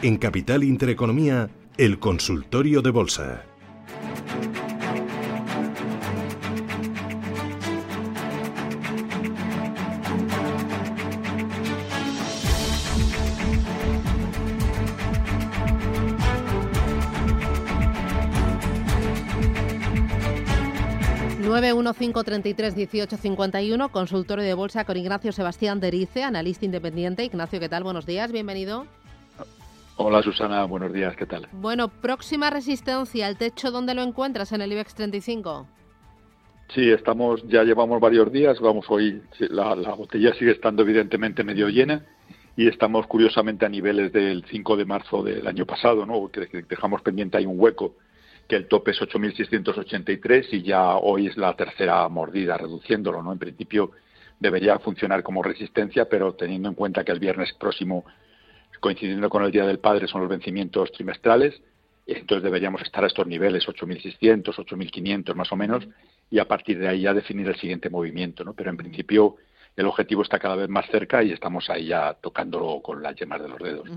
En 0.00 0.16
Capital 0.16 0.62
Intereconomía, 0.62 1.50
el 1.76 1.98
consultorio 1.98 2.82
de 2.82 2.90
bolsa. 2.90 3.42
915331851, 21.48 23.90
consultorio 23.90 24.44
de 24.44 24.54
bolsa 24.54 24.84
con 24.84 24.96
Ignacio 24.96 25.32
Sebastián 25.32 25.80
Derice, 25.80 26.22
analista 26.22 26.64
independiente. 26.64 27.24
Ignacio, 27.24 27.58
¿qué 27.58 27.68
tal? 27.68 27.82
Buenos 27.82 28.06
días, 28.06 28.30
bienvenido. 28.30 28.86
Hola 30.00 30.22
Susana, 30.22 30.64
buenos 30.64 30.92
días, 30.92 31.16
¿qué 31.16 31.26
tal? 31.26 31.48
Bueno, 31.50 31.88
próxima 31.88 32.50
resistencia, 32.50 33.28
¿el 33.28 33.36
techo 33.36 33.72
dónde 33.72 33.94
lo 33.94 34.02
encuentras 34.02 34.52
en 34.52 34.62
el 34.62 34.70
IBEX 34.70 34.94
35? 34.94 35.66
Sí, 36.72 36.88
estamos, 36.90 37.42
ya 37.48 37.64
llevamos 37.64 38.00
varios 38.00 38.30
días, 38.30 38.60
vamos 38.60 38.86
hoy, 38.90 39.20
la, 39.40 39.74
la 39.74 39.94
botella 39.94 40.32
sigue 40.34 40.52
estando 40.52 40.82
evidentemente 40.82 41.42
medio 41.42 41.68
llena 41.68 42.06
y 42.56 42.68
estamos 42.68 43.08
curiosamente 43.08 43.66
a 43.66 43.68
niveles 43.68 44.12
del 44.12 44.44
5 44.48 44.76
de 44.76 44.84
marzo 44.84 45.24
del 45.24 45.44
año 45.48 45.66
pasado, 45.66 46.06
¿no? 46.06 46.28
Que 46.28 46.46
dejamos 46.68 47.02
pendiente 47.02 47.38
ahí 47.38 47.46
un 47.46 47.58
hueco 47.58 47.96
que 48.46 48.54
el 48.54 48.68
tope 48.68 48.92
es 48.92 49.00
8.683 49.00 50.46
y 50.52 50.62
ya 50.62 50.94
hoy 50.96 51.26
es 51.26 51.36
la 51.36 51.56
tercera 51.56 52.08
mordida 52.08 52.56
reduciéndolo, 52.56 53.20
¿no? 53.20 53.32
En 53.32 53.38
principio 53.38 53.90
debería 54.38 54.78
funcionar 54.78 55.24
como 55.24 55.42
resistencia, 55.42 56.08
pero 56.08 56.34
teniendo 56.34 56.68
en 56.68 56.76
cuenta 56.76 57.02
que 57.02 57.10
el 57.10 57.18
viernes 57.18 57.52
próximo, 57.54 58.04
coincidiendo 58.80 59.28
con 59.28 59.44
el 59.44 59.50
Día 59.50 59.66
del 59.66 59.78
Padre, 59.78 60.08
son 60.08 60.20
los 60.20 60.30
vencimientos 60.30 60.92
trimestrales, 60.92 61.60
entonces 62.06 62.42
deberíamos 62.42 62.82
estar 62.82 63.04
a 63.04 63.06
estos 63.06 63.26
niveles, 63.26 63.66
8.600, 63.66 64.44
8.500 64.44 65.34
más 65.34 65.52
o 65.52 65.56
menos, 65.56 65.86
y 66.30 66.38
a 66.38 66.48
partir 66.48 66.78
de 66.78 66.88
ahí 66.88 67.02
ya 67.02 67.12
definir 67.12 67.48
el 67.48 67.56
siguiente 67.56 67.90
movimiento, 67.90 68.44
¿no? 68.44 68.54
Pero 68.54 68.70
en 68.70 68.76
principio 68.76 69.36
el 69.76 69.86
objetivo 69.86 70.22
está 70.22 70.38
cada 70.38 70.56
vez 70.56 70.68
más 70.68 70.86
cerca 70.90 71.22
y 71.22 71.30
estamos 71.30 71.70
ahí 71.70 71.86
ya 71.86 72.14
tocándolo 72.14 72.80
con 72.82 73.02
las 73.02 73.14
yemas 73.14 73.40
de 73.40 73.48
los 73.48 73.58
dedos. 73.58 73.88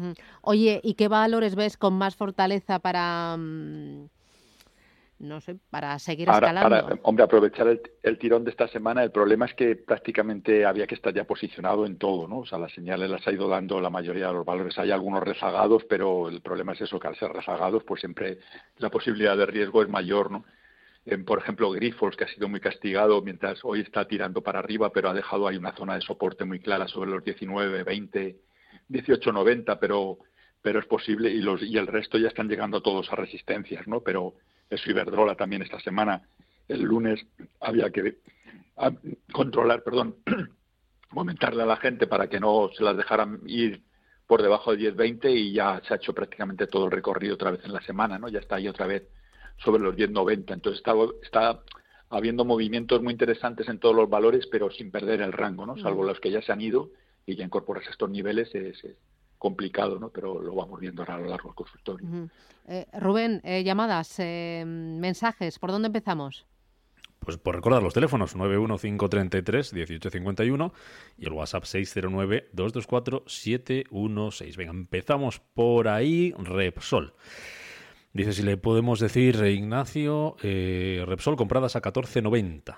Oye, 0.42 0.80
¿y 0.84 0.94
qué 0.94 1.08
valores 1.08 1.56
ves 1.56 1.78
con 1.78 1.94
más 1.94 2.16
fortaleza 2.16 2.80
para... 2.80 3.38
No 5.22 5.40
sé, 5.40 5.58
para 5.70 6.00
seguir 6.00 6.28
escalando. 6.28 6.68
Para, 6.68 7.00
hombre, 7.04 7.24
aprovechar 7.24 7.68
el, 8.02 8.18
tirón 8.18 8.44
de 8.44 8.50
esta 8.50 8.68
semana, 8.68 9.04
el 9.04 9.12
problema 9.12 9.46
es 9.46 9.54
que 9.54 9.76
prácticamente 9.76 10.66
había 10.66 10.88
que 10.88 10.96
estar 10.96 11.14
ya 11.14 11.26
posicionado 11.26 11.86
en 11.86 12.00
todo, 12.00 12.28
¿no? 12.28 12.40
O 12.40 12.46
sea, 12.48 12.58
las 12.58 12.74
señales 12.74 13.08
las 13.08 13.28
ha 13.28 13.32
ido 13.32 13.48
dando 13.48 13.80
la 13.80 13.92
mayoría 13.92 14.30
de 14.30 14.34
los 14.34 14.46
valores. 14.46 14.80
Hay 14.80 14.90
algunos 14.90 15.22
rezagados, 15.22 15.84
pero 15.88 16.28
el 16.28 16.42
problema 16.42 16.74
es 16.74 16.82
eso, 16.82 17.00
que 17.00 17.08
al 17.08 17.16
ser 17.18 17.32
rezagados, 17.32 17.84
pues 17.84 18.00
siempre 18.00 18.40
la 18.80 18.90
posibilidad 18.90 19.38
de 19.38 19.46
riesgo 19.46 19.84
es 19.84 19.90
mayor, 19.90 20.32
¿no? 20.32 20.44
por 21.26 21.40
ejemplo, 21.40 21.72
Grifols, 21.72 22.16
que 22.16 22.24
ha 22.24 22.28
sido 22.28 22.48
muy 22.48 22.60
castigado 22.60 23.22
mientras 23.22 23.60
hoy 23.64 23.82
está 23.82 24.08
tirando 24.08 24.42
para 24.42 24.60
arriba, 24.60 24.92
pero 24.92 25.10
ha 25.10 25.14
dejado 25.14 25.48
ahí 25.48 25.58
una 25.58 25.76
zona 25.76 25.96
de 25.96 26.02
soporte 26.02 26.46
muy 26.46 26.60
clara 26.60 26.88
sobre 26.88 27.12
los 27.12 27.24
19, 27.24 27.84
20, 27.84 28.36
18, 28.88 29.32
90, 29.32 29.80
pero 29.80 30.18
pero 30.64 30.80
es 30.80 30.86
posible 30.86 31.32
y 31.32 31.42
los 31.42 31.64
y 31.64 31.76
el 31.78 31.88
resto 31.88 32.20
ya 32.20 32.28
están 32.28 32.48
llegando 32.48 32.82
todos 32.82 33.12
a 33.12 33.16
resistencias, 33.16 33.88
¿no? 33.88 34.02
Pero 34.02 34.36
eso 34.72 34.90
Iberdrola 34.90 35.36
también 35.36 35.62
esta 35.62 35.80
semana. 35.80 36.24
El 36.68 36.82
lunes 36.82 37.24
había 37.60 37.92
que 37.92 38.18
controlar, 39.32 39.84
perdón, 39.84 40.16
comentarle 41.14 41.64
a 41.64 41.68
la 41.68 41.78
gente 41.78 42.08
para 42.08 42.28
que 42.28 42.40
no 42.40 42.70
se 42.76 42.84
las 42.84 42.98
dejaran 42.98 43.42
ir 43.46 43.84
por 44.26 44.42
debajo 44.42 44.76
de 44.76 44.96
10-20 44.96 45.30
y 45.36 45.52
ya 45.52 45.82
se 45.86 45.94
ha 45.94 45.98
hecho 45.98 46.14
prácticamente 46.14 46.66
todo 46.66 46.86
el 46.86 46.92
recorrido 46.92 47.36
otra 47.36 47.52
vez 47.52 47.66
en 47.66 47.74
la 47.74 47.82
semana, 47.82 48.18
¿no? 48.18 48.30
Ya 48.30 48.40
está 48.40 48.56
ahí 48.56 48.68
otra 48.68 48.88
vez 48.88 49.04
sobre 49.58 49.84
los 49.84 49.96
10-90. 49.96 50.54
Entonces 50.54 50.78
está, 50.78 50.94
está 51.22 51.60
habiendo 52.10 52.46
movimientos 52.46 53.02
muy 53.02 53.12
interesantes 53.12 53.68
en 53.68 53.80
todos 53.80 53.96
los 53.96 54.10
valores, 54.10 54.48
pero 54.48 54.72
sin 54.72 54.90
perder 54.90 55.22
el 55.22 55.34
rango, 55.34 55.66
¿no? 55.66 55.78
Salvo 55.78 56.04
los 56.04 56.20
que 56.22 56.32
ya 56.32 56.42
se 56.42 56.54
han 56.54 56.62
ido 56.62 56.92
y 57.26 57.36
ya 57.36 57.44
incorporas 57.44 57.88
estos 57.90 58.10
niveles 58.10 58.54
es, 58.56 58.82
complicado, 59.42 59.98
¿no? 59.98 60.10
Pero 60.10 60.40
lo 60.40 60.54
vamos 60.54 60.80
viendo 60.80 61.02
a 61.02 61.18
lo 61.18 61.26
largo 61.26 61.50
del 61.50 61.56
consultorio. 61.56 62.30
Eh, 62.68 62.86
Rubén, 62.94 63.42
eh, 63.44 63.64
llamadas, 63.64 64.20
eh, 64.20 64.64
mensajes, 64.68 65.58
¿por 65.58 65.72
dónde 65.72 65.88
empezamos? 65.88 66.46
Pues 67.18 67.38
por 67.38 67.56
recordar 67.56 67.82
los 67.82 67.96
teléfonos 67.96 68.36
91533-1851 68.36 70.72
y 71.18 71.26
el 71.26 71.34
WhatsApp 71.34 71.64
609-224-716. 71.64 74.58
Venga, 74.58 74.74
empezamos 74.74 75.40
por 75.40 75.88
ahí, 75.88 76.36
Repsol. 76.38 77.16
Dice 78.14 78.34
si 78.34 78.44
le 78.44 78.58
podemos 78.58 79.00
decir, 79.00 79.44
Ignacio, 79.44 80.36
Repsol 80.40 81.36
compradas 81.36 81.76
a 81.76 81.82
14.90. 81.82 82.78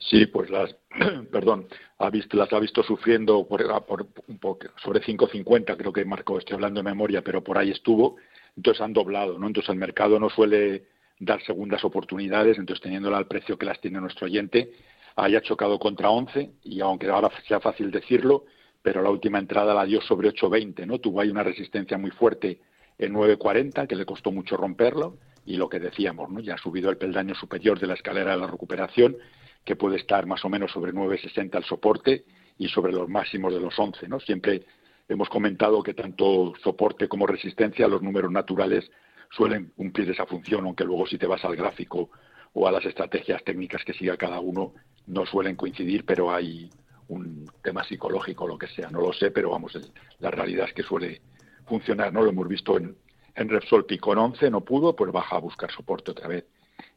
Sí, 0.00 0.26
pues 0.26 0.48
las, 0.50 0.74
perdón, 1.30 1.66
ha 1.98 2.10
visto, 2.10 2.36
las 2.36 2.52
ha 2.52 2.58
visto 2.58 2.82
sufriendo 2.82 3.46
por, 3.46 3.62
por 3.84 4.06
un 4.26 4.38
poco, 4.38 4.66
sobre 4.82 5.00
5.50, 5.02 5.76
creo 5.76 5.92
que 5.92 6.04
Marco, 6.04 6.38
estoy 6.38 6.54
hablando 6.54 6.80
de 6.80 6.84
memoria, 6.84 7.22
pero 7.22 7.44
por 7.44 7.58
ahí 7.58 7.70
estuvo, 7.70 8.16
entonces 8.56 8.80
han 8.80 8.94
doblado, 8.94 9.38
¿no? 9.38 9.46
Entonces 9.46 9.68
el 9.68 9.76
mercado 9.76 10.18
no 10.18 10.30
suele 10.30 10.84
dar 11.18 11.42
segundas 11.42 11.84
oportunidades, 11.84 12.58
entonces 12.58 12.82
teniéndola 12.82 13.18
al 13.18 13.26
precio 13.26 13.58
que 13.58 13.66
las 13.66 13.80
tiene 13.80 14.00
nuestro 14.00 14.24
oyente, 14.26 14.72
haya 15.16 15.42
chocado 15.42 15.78
contra 15.78 16.08
11 16.08 16.50
y 16.64 16.80
aunque 16.80 17.08
ahora 17.08 17.30
sea 17.46 17.60
fácil 17.60 17.90
decirlo, 17.90 18.46
pero 18.82 19.02
la 19.02 19.10
última 19.10 19.38
entrada 19.38 19.74
la 19.74 19.84
dio 19.84 20.00
sobre 20.00 20.30
8.20, 20.30 20.86
¿no? 20.86 20.98
Tuvo 20.98 21.20
ahí 21.20 21.28
una 21.28 21.42
resistencia 21.42 21.98
muy 21.98 22.10
fuerte 22.10 22.58
en 22.98 23.12
9.40 23.12 23.86
que 23.86 23.96
le 23.96 24.06
costó 24.06 24.32
mucho 24.32 24.56
romperlo 24.56 25.18
y 25.44 25.56
lo 25.56 25.68
que 25.68 25.78
decíamos, 25.78 26.30
¿no? 26.30 26.40
Ya 26.40 26.54
ha 26.54 26.58
subido 26.58 26.88
el 26.88 26.96
peldaño 26.96 27.34
superior 27.34 27.78
de 27.78 27.86
la 27.86 27.94
escalera 27.94 28.32
de 28.32 28.38
la 28.38 28.46
recuperación 28.46 29.18
que 29.64 29.76
puede 29.76 29.96
estar 29.96 30.26
más 30.26 30.44
o 30.44 30.48
menos 30.48 30.72
sobre 30.72 30.92
9,60 30.92 31.56
el 31.56 31.64
soporte 31.64 32.24
y 32.58 32.68
sobre 32.68 32.92
los 32.92 33.08
máximos 33.08 33.52
de 33.52 33.60
los 33.60 33.78
11. 33.78 34.08
¿no? 34.08 34.20
Siempre 34.20 34.62
hemos 35.08 35.28
comentado 35.28 35.82
que 35.82 35.94
tanto 35.94 36.52
soporte 36.62 37.08
como 37.08 37.26
resistencia, 37.26 37.88
los 37.88 38.02
números 38.02 38.30
naturales 38.30 38.90
suelen 39.30 39.72
cumplir 39.76 40.10
esa 40.10 40.26
función, 40.26 40.64
aunque 40.64 40.84
luego 40.84 41.06
si 41.06 41.18
te 41.18 41.26
vas 41.26 41.44
al 41.44 41.56
gráfico 41.56 42.10
o 42.52 42.66
a 42.66 42.72
las 42.72 42.84
estrategias 42.84 43.42
técnicas 43.44 43.84
que 43.84 43.92
siga 43.92 44.16
cada 44.16 44.40
uno, 44.40 44.74
no 45.06 45.26
suelen 45.26 45.56
coincidir, 45.56 46.04
pero 46.04 46.32
hay 46.32 46.68
un 47.08 47.50
tema 47.62 47.84
psicológico, 47.84 48.46
lo 48.46 48.58
que 48.58 48.68
sea, 48.68 48.88
no 48.90 49.00
lo 49.00 49.12
sé, 49.12 49.30
pero 49.30 49.50
vamos, 49.50 49.76
la 50.18 50.30
realidad 50.30 50.66
es 50.68 50.74
que 50.74 50.82
suele 50.82 51.20
funcionar, 51.66 52.12
¿no? 52.12 52.22
Lo 52.22 52.30
hemos 52.30 52.48
visto 52.48 52.76
en, 52.76 52.96
en 53.34 53.48
Repsol 53.48 53.86
Pico 53.86 54.12
en 54.12 54.18
11, 54.18 54.50
no 54.50 54.60
pudo, 54.62 54.94
pues 54.94 55.12
baja 55.12 55.36
a 55.36 55.40
buscar 55.40 55.70
soporte 55.70 56.12
otra 56.12 56.28
vez. 56.28 56.46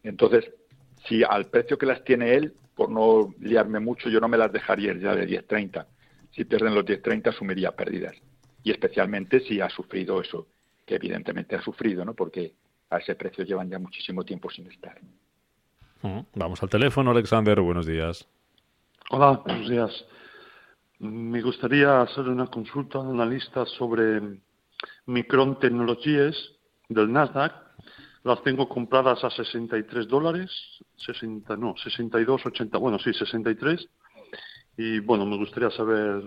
Entonces, 0.04 0.52
si 1.08 1.24
al 1.24 1.48
precio 1.48 1.78
que 1.78 1.86
las 1.86 2.04
tiene 2.04 2.34
él, 2.36 2.54
por 2.76 2.90
no 2.90 3.34
liarme 3.40 3.80
mucho, 3.80 4.10
yo 4.10 4.20
no 4.20 4.28
me 4.28 4.38
las 4.38 4.52
dejaría 4.52 4.94
ya 4.94 5.16
de 5.16 5.28
10.30. 5.28 5.86
Si 6.32 6.46
pierden 6.46 6.74
los 6.74 6.86
10.30, 6.86 7.30
asumiría 7.30 7.72
pérdidas. 7.72 8.16
Y 8.64 8.72
especialmente 8.72 9.42
si 9.42 9.62
ha 9.62 9.70
sufrido 9.70 10.22
eso, 10.22 10.48
que 10.86 10.96
evidentemente 10.96 11.56
ha 11.56 11.62
sufrido, 11.62 12.04
¿no? 12.04 12.14
Porque 12.14 12.54
a 12.90 12.98
ese 12.98 13.16
precio 13.16 13.44
llevan 13.44 13.70
ya 13.70 13.80
muchísimo 13.80 14.24
tiempo 14.24 14.50
sin 14.50 14.68
estar. 14.72 15.00
Vamos 16.36 16.62
al 16.62 16.70
teléfono, 16.70 17.12
Alexander. 17.12 17.60
Buenos 17.62 17.86
días. 17.86 18.28
Hola, 19.10 19.42
buenos 19.46 19.70
días. 19.70 20.06
Me 21.00 21.42
gustaría 21.42 22.02
hacer 22.02 22.28
una 22.28 22.48
consulta 22.48 23.00
al 23.00 23.12
analista 23.12 23.66
sobre 23.66 24.22
Micron 25.06 25.60
Technologies 25.60 26.36
del 26.90 27.12
Nasdaq 27.12 27.63
las 28.24 28.42
tengo 28.44 28.70
compradas 28.70 29.24
a 29.24 29.30
63 29.30 30.08
dólares, 30.08 30.50
60, 30.98 31.58
no, 31.58 31.76
62, 31.78 32.46
80, 32.46 32.78
bueno, 32.78 32.98
sí, 33.00 33.14
63. 33.14 33.90
Y 34.78 35.00
bueno, 35.00 35.26
me 35.26 35.38
gustaría 35.38 35.70
saber 35.72 36.24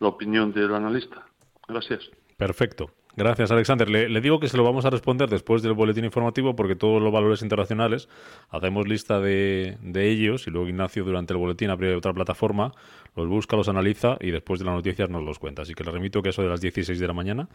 la 0.00 0.08
opinión 0.08 0.52
del 0.52 0.74
analista. 0.74 1.26
Gracias. 1.66 2.10
Perfecto. 2.36 2.90
Gracias, 3.18 3.50
Alexander. 3.50 3.90
Le, 3.90 4.20
digo 4.20 4.38
que 4.38 4.48
se 4.48 4.56
lo 4.56 4.62
vamos 4.62 4.84
a 4.84 4.90
responder 4.90 5.28
después 5.28 5.60
del 5.60 5.72
boletín 5.72 6.04
informativo 6.04 6.54
porque 6.54 6.76
todos 6.76 7.02
los 7.02 7.12
valores 7.12 7.42
internacionales 7.42 8.08
hacemos 8.48 8.86
lista 8.86 9.18
de, 9.18 9.76
ellos 9.92 10.46
y 10.46 10.52
luego 10.52 10.68
Ignacio 10.68 11.02
durante 11.02 11.32
el 11.32 11.38
boletín 11.38 11.68
abre 11.70 11.96
otra 11.96 12.12
plataforma, 12.12 12.70
los 13.16 13.26
busca, 13.26 13.56
los 13.56 13.68
analiza 13.68 14.18
y 14.20 14.30
después 14.30 14.60
de 14.60 14.66
las 14.66 14.74
noticias 14.76 15.10
nos 15.10 15.24
los 15.24 15.40
cuenta. 15.40 15.62
Así 15.62 15.74
que 15.74 15.82
le 15.82 15.90
remito 15.90 16.22
que 16.22 16.28
eso 16.28 16.42
de 16.42 16.48
las 16.48 16.60
16 16.60 16.96
de 16.96 17.06
la 17.08 17.12
mañana 17.12 17.48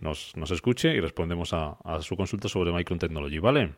nos, 0.00 0.34
nos 0.36 0.50
escuche 0.50 0.94
y 0.94 1.00
respondemos 1.00 1.52
a, 1.52 1.76
su 2.00 2.16
consulta 2.16 2.48
sobre 2.48 2.72
Micron 2.72 2.98
Technology, 2.98 3.38
¿vale? 3.40 3.74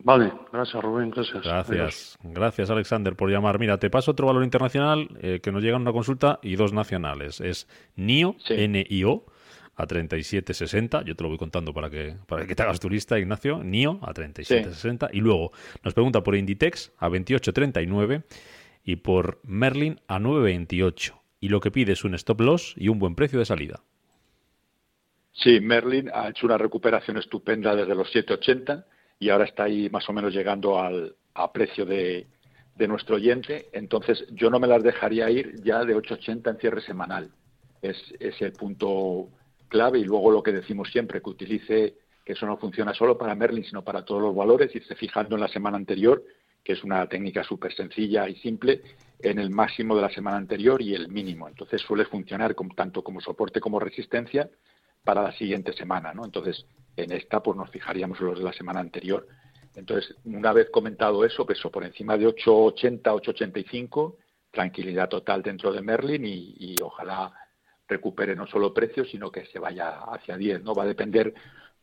Vale, 0.00 0.32
gracias 0.52 0.82
Rubén, 0.82 1.10
gracias. 1.10 1.44
Gracias, 1.44 2.18
gracias 2.24 2.68
Alexander 2.68 3.14
por 3.14 3.30
llamar. 3.30 3.60
Mira, 3.60 3.78
te 3.78 3.90
paso 3.90 4.10
otro 4.10 4.26
valor 4.26 4.42
internacional 4.42 5.08
eh, 5.20 5.38
que 5.40 5.52
nos 5.52 5.62
llega 5.62 5.76
en 5.76 5.82
una 5.82 5.92
consulta 5.92 6.40
y 6.42 6.56
dos 6.56 6.72
nacionales. 6.72 7.40
Es 7.40 7.68
NIO, 7.94 8.34
N-I-O, 8.48 9.24
a 9.74 9.86
37.60. 9.86 11.04
Yo 11.04 11.16
te 11.16 11.22
lo 11.22 11.28
voy 11.28 11.38
contando 11.38 11.72
para 11.72 11.90
que, 11.90 12.16
para 12.26 12.46
que 12.46 12.54
te 12.54 12.62
hagas 12.62 12.80
turista, 12.80 13.18
Ignacio. 13.18 13.62
NIO 13.62 13.98
a 14.02 14.12
37.60. 14.12 15.10
Y 15.12 15.20
luego 15.20 15.52
nos 15.82 15.94
pregunta 15.94 16.22
por 16.22 16.36
Inditex 16.36 16.92
a 16.98 17.08
28.39 17.08 18.24
y 18.84 18.96
por 18.96 19.40
Merlin 19.44 20.00
a 20.08 20.18
9.28. 20.18 21.14
Y 21.40 21.48
lo 21.48 21.60
que 21.60 21.70
pide 21.70 21.92
es 21.92 22.04
un 22.04 22.14
stop 22.14 22.40
loss 22.40 22.74
y 22.76 22.88
un 22.88 22.98
buen 22.98 23.14
precio 23.14 23.38
de 23.38 23.44
salida. 23.44 23.80
Sí, 25.32 25.60
Merlin 25.60 26.10
ha 26.12 26.28
hecho 26.28 26.46
una 26.46 26.58
recuperación 26.58 27.16
estupenda 27.16 27.74
desde 27.74 27.94
los 27.94 28.12
7,80 28.14 28.84
y 29.18 29.30
ahora 29.30 29.44
está 29.44 29.64
ahí 29.64 29.88
más 29.88 30.08
o 30.08 30.12
menos 30.12 30.34
llegando 30.34 30.78
al 30.78 31.16
a 31.34 31.50
precio 31.50 31.86
de, 31.86 32.26
de 32.74 32.88
nuestro 32.88 33.16
oyente. 33.16 33.68
Entonces, 33.72 34.24
yo 34.32 34.50
no 34.50 34.60
me 34.60 34.66
las 34.66 34.82
dejaría 34.82 35.30
ir 35.30 35.62
ya 35.62 35.84
de 35.84 35.96
8,80 35.96 36.50
en 36.50 36.58
cierre 36.58 36.80
semanal. 36.82 37.30
Es, 37.80 37.96
es 38.20 38.40
el 38.42 38.52
punto 38.52 39.30
clave 39.72 39.98
y 39.98 40.04
luego 40.04 40.30
lo 40.30 40.42
que 40.42 40.52
decimos 40.52 40.90
siempre, 40.90 41.22
que 41.22 41.30
utilice 41.30 41.94
que 42.24 42.34
eso 42.34 42.44
no 42.44 42.58
funciona 42.58 42.92
solo 42.92 43.16
para 43.16 43.34
Merlin, 43.34 43.64
sino 43.64 43.82
para 43.82 44.04
todos 44.04 44.20
los 44.20 44.36
valores, 44.36 44.74
irse 44.76 44.94
fijando 44.94 45.34
en 45.34 45.40
la 45.40 45.48
semana 45.48 45.78
anterior, 45.78 46.22
que 46.62 46.74
es 46.74 46.84
una 46.84 47.06
técnica 47.08 47.42
súper 47.42 47.74
sencilla 47.74 48.28
y 48.28 48.36
simple, 48.36 48.82
en 49.18 49.38
el 49.38 49.48
máximo 49.50 49.96
de 49.96 50.02
la 50.02 50.10
semana 50.10 50.36
anterior 50.36 50.80
y 50.82 50.94
el 50.94 51.08
mínimo. 51.08 51.48
Entonces 51.48 51.80
suele 51.80 52.04
funcionar 52.04 52.54
tanto 52.76 53.02
como 53.02 53.20
soporte 53.20 53.60
como 53.60 53.80
resistencia 53.80 54.48
para 55.02 55.22
la 55.22 55.32
siguiente 55.32 55.72
semana. 55.72 56.12
¿no? 56.12 56.24
Entonces, 56.26 56.66
en 56.96 57.10
esta 57.10 57.42
pues 57.42 57.56
nos 57.56 57.70
fijaríamos 57.70 58.20
en 58.20 58.26
los 58.26 58.38
de 58.38 58.44
la 58.44 58.52
semana 58.52 58.80
anterior. 58.80 59.26
Entonces, 59.74 60.14
una 60.24 60.52
vez 60.52 60.68
comentado 60.70 61.24
eso, 61.24 61.46
peso 61.46 61.70
por 61.70 61.82
encima 61.82 62.18
de 62.18 62.26
8,80, 62.26 63.00
8,85, 63.00 64.16
tranquilidad 64.50 65.08
total 65.08 65.42
dentro 65.42 65.72
de 65.72 65.80
Merlin 65.80 66.24
y 66.26 66.76
ojalá 66.82 67.32
recupere 67.92 68.34
no 68.34 68.46
solo 68.46 68.72
precios, 68.72 69.10
sino 69.10 69.30
que 69.30 69.46
se 69.46 69.58
vaya 69.58 70.00
hacia 70.12 70.36
10. 70.36 70.62
¿no? 70.62 70.74
Va 70.74 70.84
a 70.84 70.86
depender 70.86 71.34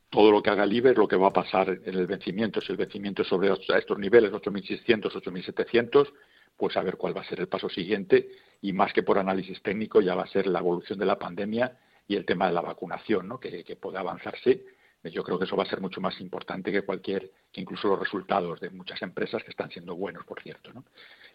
todo 0.10 0.32
lo 0.32 0.42
que 0.42 0.50
haga 0.50 0.64
el 0.64 0.82
lo 0.96 1.08
que 1.08 1.16
va 1.16 1.28
a 1.28 1.34
pasar 1.34 1.70
en 1.70 1.96
el 1.96 2.08
vencimiento. 2.08 2.62
Si 2.62 2.72
el 2.72 2.78
vencimiento 2.78 3.22
es 3.22 3.28
sobre 3.28 3.52
estos 3.52 4.00
niveles, 4.00 4.32
8.600, 4.32 5.12
8.700, 5.12 6.12
pues 6.58 6.76
a 6.76 6.82
ver 6.82 6.98
cuál 6.98 7.16
va 7.16 7.22
a 7.22 7.30
ser 7.30 7.40
el 7.40 7.48
paso 7.48 7.70
siguiente. 7.70 8.30
Y 8.62 8.74
más 8.74 8.92
que 8.92 9.04
por 9.04 9.20
análisis 9.20 9.62
técnico, 9.62 10.02
ya 10.02 10.16
va 10.16 10.24
a 10.24 10.28
ser 10.28 10.48
la 10.48 10.60
evolución 10.60 10.98
de 10.98 11.06
la 11.06 11.20
pandemia 11.20 11.78
y 12.08 12.16
el 12.16 12.26
tema 12.26 12.48
de 12.48 12.54
la 12.54 12.62
vacunación, 12.62 13.28
¿no? 13.28 13.40
que, 13.40 13.64
que 13.64 13.76
puede 13.76 14.00
avanzarse. 14.00 14.66
Yo 15.04 15.24
creo 15.24 15.40
que 15.40 15.46
eso 15.46 15.56
va 15.56 15.64
a 15.64 15.70
ser 15.70 15.80
mucho 15.80 16.02
más 16.02 16.20
importante 16.20 16.72
que 16.72 16.82
cualquier, 16.82 17.32
que 17.54 17.62
incluso 17.62 17.88
los 17.88 18.00
resultados 18.00 18.60
de 18.60 18.70
muchas 18.72 19.02
empresas 19.02 19.44
que 19.44 19.52
están 19.52 19.70
siendo 19.70 19.96
buenos, 19.96 20.26
por 20.26 20.42
cierto. 20.42 20.74
¿no? 20.74 20.84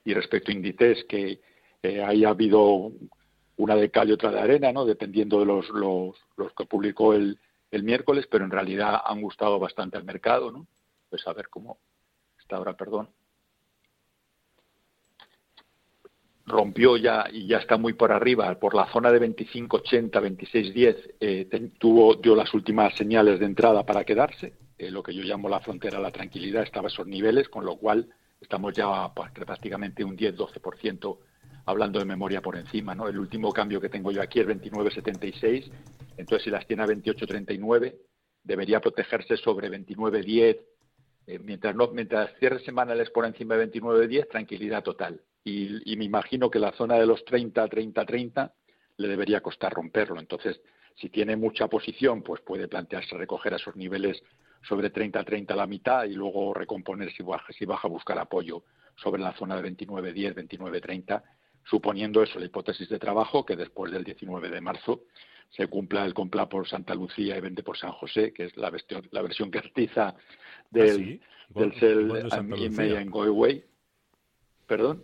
Y 0.05 0.13
respecto 0.13 0.51
a 0.51 0.55
índices, 0.55 1.05
que 1.09 1.41
eh, 1.83 2.03
ahí 2.03 2.25
ha 2.25 2.31
habido 2.31 2.93
una 3.57 3.77
de 3.77 3.91
cal 3.91 4.09
y 4.09 4.13
otra 4.13 4.31
de 4.31 4.41
arena, 4.41 4.73
¿no? 4.73 4.85
dependiendo 4.85 5.39
de 5.41 5.47
los, 5.47 5.69
los, 5.71 6.53
que 6.57 6.65
publicó 6.67 7.15
el, 7.15 7.39
el 7.71 7.83
miércoles, 7.83 8.27
pero 8.31 8.45
en 8.45 8.51
realidad 8.51 9.01
han 9.05 9.21
gustado 9.21 9.59
bastante 9.59 9.97
al 9.97 10.05
mercado, 10.05 10.51
¿no? 10.51 10.67
Pues 11.11 11.27
a 11.27 11.33
ver 11.33 11.49
cómo 11.49 11.79
está 12.39 12.57
ahora, 12.57 12.77
perdón. 12.77 13.09
Rompió 16.47 16.97
ya 16.97 17.27
y 17.33 17.47
ya 17.47 17.59
está 17.59 17.79
muy 17.79 17.95
por 17.95 18.13
arriba, 18.13 18.55
por 18.59 18.75
la 18.75 18.87
zona 18.93 19.11
de 19.11 19.21
25.80, 19.21 20.11
26.10, 20.11 21.15
eh, 21.21 21.71
tuvo, 21.79 22.17
dio 22.17 22.37
las 22.37 22.53
últimas 22.53 22.95
señales 22.97 23.41
de 23.41 23.47
entrada 23.47 23.87
para 23.87 24.05
quedarse, 24.05 24.55
eh, 24.77 24.91
lo 24.91 25.03
que 25.03 25.15
yo 25.15 25.23
llamo 25.23 25.49
la 25.49 25.61
frontera 25.61 25.97
de 25.97 26.03
la 26.03 26.11
tranquilidad, 26.11 26.65
estaba 26.65 26.89
a 26.89 26.91
esos 26.91 27.07
niveles, 27.07 27.49
con 27.49 27.65
lo 27.65 27.77
cual 27.77 28.09
estamos 28.41 28.75
ya 28.75 29.13
pues, 29.15 29.31
prácticamente 29.31 30.05
un 30.05 30.17
10-12% 30.17 31.19
hablando 31.67 31.99
de 31.99 32.05
memoria 32.05 32.41
por 32.41 32.57
encima, 32.57 32.95
¿no? 32.95 33.09
El 33.09 33.19
último 33.19 33.53
cambio 33.53 33.81
que 33.81 33.89
tengo 33.89 34.11
yo 34.11 34.23
aquí 34.23 34.41
es 34.41 34.47
29.76 34.47 35.71
entonces, 36.17 36.45
si 36.45 36.51
las 36.51 36.67
tiene 36.67 36.83
a 36.83 36.87
28.39, 36.87 37.95
debería 38.43 38.81
protegerse 38.81 39.37
sobre 39.37 39.71
29.10. 39.71 40.61
Eh, 41.27 41.39
mientras, 41.39 41.75
no, 41.75 41.89
mientras 41.89 42.31
cierre 42.39 42.61
semanales 42.61 43.11
por 43.11 43.25
encima 43.25 43.57
de 43.57 43.71
29.10, 43.71 44.29
tranquilidad 44.29 44.83
total. 44.83 45.21
Y, 45.43 45.97
me 45.97 46.05
imagino 46.05 46.51
que 46.51 46.59
la 46.59 46.73
zona 46.73 46.99
de 46.99 47.07
los 47.07 47.25
30, 47.25 47.69
30, 47.69 48.07
30 48.07 48.55
le 48.97 49.09
debería 49.09 49.41
costar 49.41 49.73
romperlo. 49.73 50.21
Entonces, 50.21 50.61
si 50.95 51.11
tiene 51.11 51.37
mucha 51.37 51.69
posición, 51.69 52.23
pues 52.23 52.41
puede 52.43 52.69
plantearse 52.69 53.17
recoger 53.17 53.53
a 53.53 53.57
esos 53.57 53.77
niveles 53.77 54.23
sobre 54.63 54.91
30, 54.91 55.23
30 55.25 55.53
a 55.53 55.57
la 55.57 55.67
mitad 55.67 56.05
y 56.05 56.15
luego 56.15 56.55
recomponer 56.55 57.13
si 57.13 57.23
baja, 57.23 57.53
si 57.53 57.67
baja 57.67 57.89
a 57.89 57.91
buscar 57.91 58.19
apoyo 58.19 58.63
sobre 58.97 59.21
la 59.21 59.35
zona 59.35 59.61
de 59.61 59.71
29.10, 59.71 60.35
29.30, 60.35 61.23
suponiendo 61.65 62.23
eso, 62.23 62.39
la 62.39 62.47
hipótesis 62.47 62.89
de 62.89 62.99
trabajo, 62.99 63.45
que 63.45 63.57
después 63.57 63.93
del 63.93 64.05
19 64.05 64.51
de 64.51 64.61
marzo 64.61 65.03
se 65.51 65.69
cumpla 65.69 66.05
el 66.05 66.15
compra 66.15 66.49
por 66.49 66.69
Santa 66.69 66.95
Lucía 66.95 67.37
y 67.37 67.41
vende 67.41 67.63
por 67.63 67.79
San 67.79 67.93
José, 67.93 68.33
que 68.33 68.45
es 68.47 68.57
la, 68.57 68.73
la 69.11 69.23
versión 69.23 69.51
cartiza 69.51 70.09
¿Ah, 70.09 70.17
del, 70.71 71.21
del 71.51 71.75
Sell 71.79 72.97
and 72.97 73.11
Go 73.11 73.23
Away. 73.23 73.65
¿Perdón? 74.67 75.03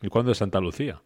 ¿Y 0.00 0.08
cuándo 0.08 0.32
es 0.32 0.38
Santa 0.38 0.60
Lucía? 0.60 1.02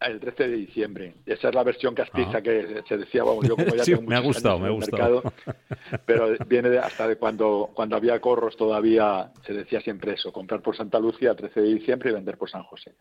El 0.00 0.18
13 0.18 0.48
de 0.48 0.56
diciembre. 0.56 1.14
Esa 1.26 1.48
es 1.48 1.54
la 1.54 1.62
versión 1.62 1.94
castiza 1.94 2.38
ah. 2.38 2.42
que 2.42 2.82
se 2.88 2.96
decía, 2.96 3.22
vamos, 3.22 3.46
yo 3.46 3.54
como 3.54 3.74
ya 3.74 3.84
tengo 3.84 4.02
me 4.02 4.16
ha 4.16 4.20
gustado, 4.20 4.58
me 4.58 4.68
ha 4.68 4.70
gustado. 4.70 5.22
pero 6.06 6.34
viene 6.46 6.78
hasta 6.78 7.06
de 7.06 7.16
cuando, 7.16 7.70
cuando 7.74 7.96
había 7.96 8.20
corros 8.20 8.56
todavía 8.56 9.30
se 9.46 9.52
decía 9.52 9.80
siempre 9.80 10.14
eso, 10.14 10.32
comprar 10.32 10.62
por 10.62 10.76
Santa 10.76 10.98
Lucía 10.98 11.30
el 11.30 11.36
13 11.36 11.60
de 11.60 11.74
diciembre 11.74 12.10
y 12.10 12.14
vender 12.14 12.38
por 12.38 12.50
San 12.50 12.62
José. 12.64 12.94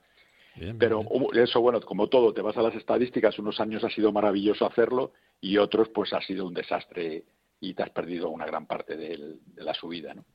Pero 0.78 1.04
eso, 1.34 1.62
bueno, 1.62 1.80
como 1.82 2.08
todo, 2.08 2.34
te 2.34 2.42
vas 2.42 2.58
a 2.58 2.62
las 2.62 2.76
estadísticas, 2.76 3.40
unos 3.40 3.60
años 3.60 3.84
ha 3.84 3.90
sido 3.90 4.12
maravilloso 4.12 4.66
hacerlo 4.66 5.14
y 5.40 5.58
otros 5.58 5.90
pues 5.90 6.12
ha 6.14 6.22
sido 6.22 6.46
un 6.46 6.54
desastre 6.54 7.24
y 7.62 7.74
te 7.74 7.84
has 7.84 7.90
perdido 7.92 8.30
una 8.30 8.46
gran 8.46 8.66
parte 8.66 8.98
de 8.98 9.38
la 9.56 9.74
subida, 9.74 10.14
¿no? 10.14 10.26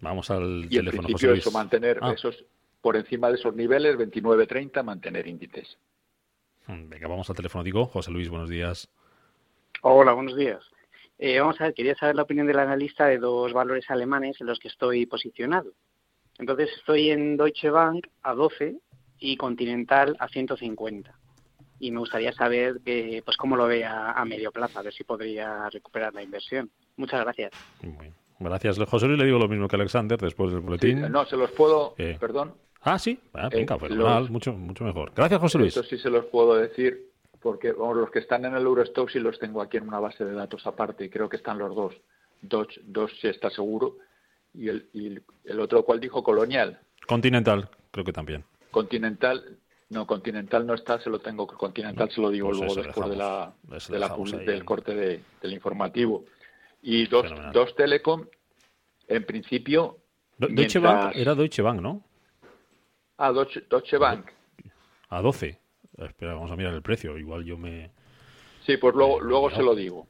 Vamos 0.00 0.30
al 0.30 0.64
y 0.64 0.76
teléfono. 0.76 1.02
Y 1.02 1.04
principio 1.06 1.34
eso, 1.34 1.50
mantener 1.50 1.98
ah. 2.00 2.12
esos, 2.12 2.44
por 2.80 2.96
encima 2.96 3.28
de 3.28 3.34
esos 3.34 3.54
niveles, 3.54 3.96
29-30, 3.96 4.82
mantener 4.82 5.26
índices. 5.26 5.78
Venga, 6.66 7.08
vamos 7.08 7.28
al 7.28 7.36
teléfono, 7.36 7.64
digo. 7.64 7.86
José 7.86 8.10
Luis, 8.10 8.28
buenos 8.28 8.48
días. 8.48 8.88
Hola, 9.82 10.12
buenos 10.12 10.36
días. 10.36 10.62
Eh, 11.18 11.38
vamos 11.40 11.60
a 11.60 11.64
ver, 11.64 11.74
quería 11.74 11.94
saber 11.96 12.16
la 12.16 12.22
opinión 12.22 12.46
del 12.46 12.58
analista 12.58 13.06
de 13.06 13.18
dos 13.18 13.52
valores 13.52 13.90
alemanes 13.90 14.40
en 14.40 14.46
los 14.46 14.58
que 14.58 14.68
estoy 14.68 15.04
posicionado. 15.06 15.72
Entonces 16.40 16.70
estoy 16.78 17.10
en 17.10 17.36
Deutsche 17.36 17.68
Bank 17.70 18.06
a 18.22 18.34
12 18.34 18.76
y 19.18 19.36
Continental 19.36 20.16
a 20.18 20.26
150. 20.26 21.14
Y 21.78 21.90
me 21.90 21.98
gustaría 21.98 22.32
saber 22.32 22.80
que, 22.84 23.22
pues 23.24 23.36
cómo 23.36 23.56
lo 23.56 23.66
ve 23.66 23.84
a, 23.84 24.24
medio 24.24 24.50
plazo, 24.50 24.78
a 24.78 24.82
ver 24.82 24.92
si 24.92 25.04
podría 25.04 25.68
recuperar 25.68 26.14
la 26.14 26.22
inversión. 26.22 26.70
Muchas 26.96 27.20
gracias. 27.20 27.52
Gracias, 28.38 28.78
José 28.78 29.06
Luis. 29.06 29.18
Le 29.18 29.26
digo 29.26 29.38
lo 29.38 29.48
mismo 29.48 29.68
que 29.68 29.76
Alexander 29.76 30.18
después 30.18 30.50
del 30.50 30.60
boletín. 30.60 31.12
no, 31.12 31.24
se 31.26 31.36
los 31.36 31.50
puedo. 31.52 31.94
Eh. 31.98 32.16
Perdón. 32.18 32.54
Ah, 32.82 32.98
sí. 32.98 33.18
Ah, 33.34 33.50
venga, 33.50 33.76
eh, 33.76 34.30
mucho, 34.30 34.54
mucho 34.54 34.84
mejor. 34.84 35.12
Gracias, 35.14 35.40
José 35.40 35.58
Luis. 35.58 35.76
Eso 35.76 35.86
sí 35.86 35.98
se 35.98 36.08
los 36.08 36.24
puedo 36.26 36.56
decir 36.56 37.10
porque 37.40 37.72
vamos, 37.72 37.96
los 37.98 38.10
que 38.10 38.18
están 38.18 38.44
en 38.46 38.54
el 38.54 38.62
Eurostock 38.62 39.10
sí 39.10 39.18
los 39.18 39.38
tengo 39.38 39.60
aquí 39.60 39.76
en 39.76 39.88
una 39.88 40.00
base 40.00 40.24
de 40.24 40.32
datos 40.32 40.66
aparte 40.66 41.04
y 41.04 41.10
creo 41.10 41.28
que 41.28 41.36
están 41.36 41.58
los 41.58 41.74
dos. 41.74 41.94
Dos, 42.42 42.68
dos 42.84 43.10
sí 43.20 43.28
está 43.28 43.50
seguro 43.50 43.96
y 44.54 44.68
el, 44.68 44.88
y 44.92 45.18
el 45.44 45.60
otro, 45.60 45.84
¿cuál 45.84 46.00
dijo? 46.00 46.22
Colonial. 46.22 46.80
Continental, 47.06 47.68
creo 47.90 48.04
que 48.04 48.12
también. 48.12 48.44
Continental, 48.70 49.58
no, 49.88 50.06
Continental 50.06 50.66
no 50.66 50.74
está, 50.74 51.00
se 51.00 51.10
lo 51.10 51.18
tengo. 51.18 51.46
Continental 51.46 52.10
se 52.10 52.20
lo 52.20 52.30
digo 52.30 52.48
pues 52.48 52.58
luego 52.58 52.74
después 52.74 53.10
de 53.10 53.16
la, 53.16 53.52
de 53.62 53.98
la 53.98 54.16
del 54.44 54.64
corte 54.64 54.94
de, 54.94 55.20
del 55.42 55.52
informativo. 55.52 56.24
Y 56.82 57.06
dos, 57.06 57.26
dos 57.52 57.74
Telecom, 57.74 58.24
en 59.08 59.24
principio. 59.24 59.98
Deutsche 60.38 60.78
Bank 60.78 61.12
era 61.14 61.34
Deutsche 61.34 61.62
Bank, 61.62 61.80
¿no? 61.80 62.02
Ah, 63.18 63.32
Deutsche, 63.32 63.64
Deutsche 63.68 63.98
Bank. 63.98 64.30
A 65.08 65.20
12. 65.20 65.60
Espera, 65.98 66.34
vamos 66.34 66.50
a 66.50 66.56
mirar 66.56 66.72
el 66.72 66.82
precio. 66.82 67.18
Igual 67.18 67.44
yo 67.44 67.58
me. 67.58 67.90
Sí, 68.64 68.76
pues 68.76 68.94
luego, 68.94 69.20
luego 69.20 69.50
se 69.50 69.62
lo 69.62 69.74
digo. 69.74 70.06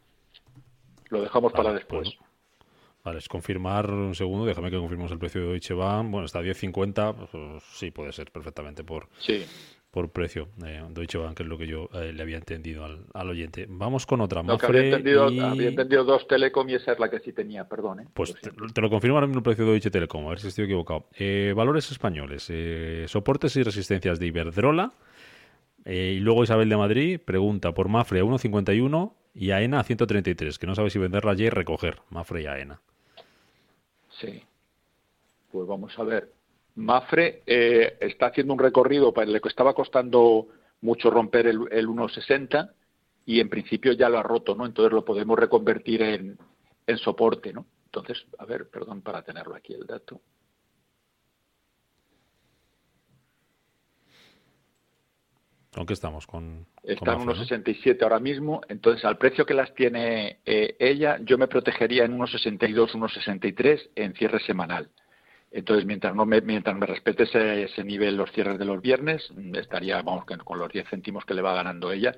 Lo 1.09 1.23
dejamos 1.23 1.52
para 1.52 1.73
después. 1.73 2.16
Vale, 3.02 3.19
es 3.19 3.28
confirmar 3.28 3.90
un 3.90 4.14
segundo, 4.14 4.45
déjame 4.45 4.71
que 4.71 4.76
confirmemos 4.76 5.12
el 5.12 5.19
precio 5.19 5.40
de 5.40 5.49
Deutsche 5.49 5.75
Bank. 5.75 6.11
Bueno, 6.11 6.26
está 6.26 6.40
a 6.40 6.42
10.50, 6.42 7.28
pues, 7.30 7.62
sí, 7.73 7.90
puede 7.90 8.12
ser 8.12 8.30
perfectamente 8.30 8.85
por, 8.85 9.09
por 9.90 10.11
precio. 10.11 10.49
Eh, 10.64 10.83
Deutsche 10.90 11.19
Bank 11.19 11.40
es 11.40 11.47
lo 11.47 11.57
que 11.57 11.66
yo 11.66 11.88
eh, 11.95 12.12
le 12.12 12.23
había 12.23 12.37
entendido 12.37 12.85
al, 12.85 13.28
oyente. 13.28 13.66
Vamos 13.69 14.04
con 14.04 14.21
otra. 14.21 14.42
No, 14.42 14.59
había, 14.61 14.83
entendido, 14.83 16.04
dos 16.04 16.28
Telecom 16.28 16.69
y 16.69 16.75
esa 16.75 16.92
es 16.92 16.99
la 16.99 17.11
que 17.11 17.21
sí 17.21 17.33
tenía, 17.33 17.64
perdón. 17.69 18.00
¿eh? 18.00 18.07
Pues 18.12 18.35
te, 18.35 18.80
lo 18.80 18.90
confirmo 18.90 19.16
ahora 19.16 19.26
mismo 19.26 19.38
el 19.38 19.45
precio 19.45 19.64
de 19.64 19.73
Deutsche 19.73 19.90
Telecom, 19.90 20.26
a 20.26 20.30
ver 20.30 20.40
si 20.40 20.49
estoy 20.49 20.66
equivocado. 20.66 21.07
Eh, 21.19 21.52
valores 21.57 21.90
españoles, 21.90 22.52
soportes 23.11 23.57
y 23.57 23.62
resistencias 23.62 24.19
de 24.19 24.26
Iberdrola. 24.26 24.92
Y 25.84 26.20
luego 26.20 26.44
Isabel 26.44 26.68
de 26.68 26.76
Madrid 26.76 27.20
pregunta 27.25 27.72
por 27.72 27.88
Mafre 27.88 28.20
a 28.20 28.25
1.51 28.25 29.12
y 29.34 29.50
AENA 29.52 29.80
a 29.80 29.84
133, 29.84 30.58
que 30.58 30.66
no 30.66 30.75
sabe 30.75 30.90
si 30.90 30.99
venderla 30.99 31.32
allí 31.32 31.44
y 31.44 31.50
recoger 31.50 32.00
Mafre 32.10 32.42
y 32.42 32.46
AENA. 32.46 32.80
Sí. 34.20 34.42
Pues 35.50 35.66
vamos 35.66 35.99
a 35.99 36.04
ver. 36.04 36.32
Mafre 36.76 37.42
eh, 37.46 37.96
está 38.00 38.26
haciendo 38.26 38.52
un 38.52 38.58
recorrido, 38.58 39.12
para 39.12 39.26
le 39.26 39.40
estaba 39.44 39.75
costando 39.75 40.49
mucho 40.82 41.10
romper 41.10 41.46
el, 41.46 41.60
el 41.70 41.88
1.60 41.88 42.70
y 43.26 43.40
en 43.40 43.49
principio 43.49 43.92
ya 43.92 44.08
lo 44.08 44.18
ha 44.18 44.22
roto, 44.22 44.54
¿no? 44.54 44.66
Entonces 44.66 44.92
lo 44.92 45.04
podemos 45.04 45.38
reconvertir 45.38 46.02
en, 46.02 46.38
en 46.87 46.99
soporte, 46.99 47.52
¿no? 47.52 47.66
Entonces, 47.87 48.25
a 48.38 48.44
ver, 48.44 48.68
perdón 48.68 49.02
para 49.02 49.22
tenerlo 49.22 49.54
aquí 49.54 49.75
el 49.75 49.87
dato. 49.87 50.20
¿Con 55.80 55.87
qué 55.87 55.94
estamos? 55.94 56.26
Con, 56.26 56.66
Están 56.82 57.22
en 57.22 57.28
1,67 57.28 58.02
ahora 58.02 58.20
mismo. 58.20 58.60
Entonces, 58.68 59.02
al 59.06 59.16
precio 59.16 59.46
que 59.46 59.54
las 59.54 59.72
tiene 59.72 60.40
eh, 60.44 60.76
ella, 60.78 61.16
yo 61.22 61.38
me 61.38 61.49
protegería 61.49 62.04
en 62.04 62.18
1,62, 62.18 62.92
1,63 62.92 63.88
en 63.94 64.12
cierre 64.12 64.40
semanal. 64.40 64.90
Entonces, 65.50 65.87
mientras 65.87 66.14
no 66.14 66.26
me, 66.26 66.42
mientras 66.42 66.76
me 66.76 66.84
respete 66.84 67.22
ese, 67.22 67.82
nivel 67.82 68.18
los 68.18 68.30
cierres 68.32 68.58
de 68.58 68.66
los 68.66 68.82
viernes, 68.82 69.26
estaría, 69.54 70.02
vamos, 70.02 70.26
con 70.26 70.58
los 70.58 70.70
10 70.70 70.87
céntimos 70.90 71.25
que 71.25 71.32
le 71.32 71.40
va 71.40 71.54
ganando 71.54 71.90
ella, 71.90 72.14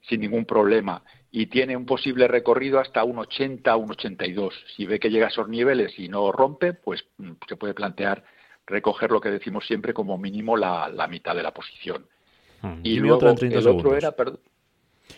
sin 0.00 0.20
ningún 0.20 0.44
problema. 0.44 1.04
Y 1.30 1.46
tiene 1.46 1.76
un 1.76 1.86
posible 1.86 2.26
recorrido 2.26 2.80
hasta 2.80 3.04
1,80, 3.04 3.62
1,82. 3.62 4.50
Si 4.74 4.86
ve 4.86 4.98
que 4.98 5.10
llega 5.10 5.26
a 5.26 5.30
esos 5.30 5.48
niveles 5.48 5.96
y 6.00 6.08
no 6.08 6.32
rompe, 6.32 6.72
pues 6.72 7.04
mm, 7.18 7.34
se 7.48 7.54
puede 7.54 7.74
plantear 7.74 8.24
recoger 8.66 9.12
lo 9.12 9.20
que 9.20 9.30
decimos 9.30 9.64
siempre 9.68 9.94
como 9.94 10.18
mínimo 10.18 10.56
la 10.56 11.06
mitad 11.08 11.36
de 11.36 11.44
la 11.44 11.54
posición. 11.54 12.08
Hmm. 12.64 12.80
Y, 12.82 12.96
luego 12.96 13.30
el 13.30 13.66
otro 13.66 13.96
era, 13.96 14.12
perdón. 14.12 14.40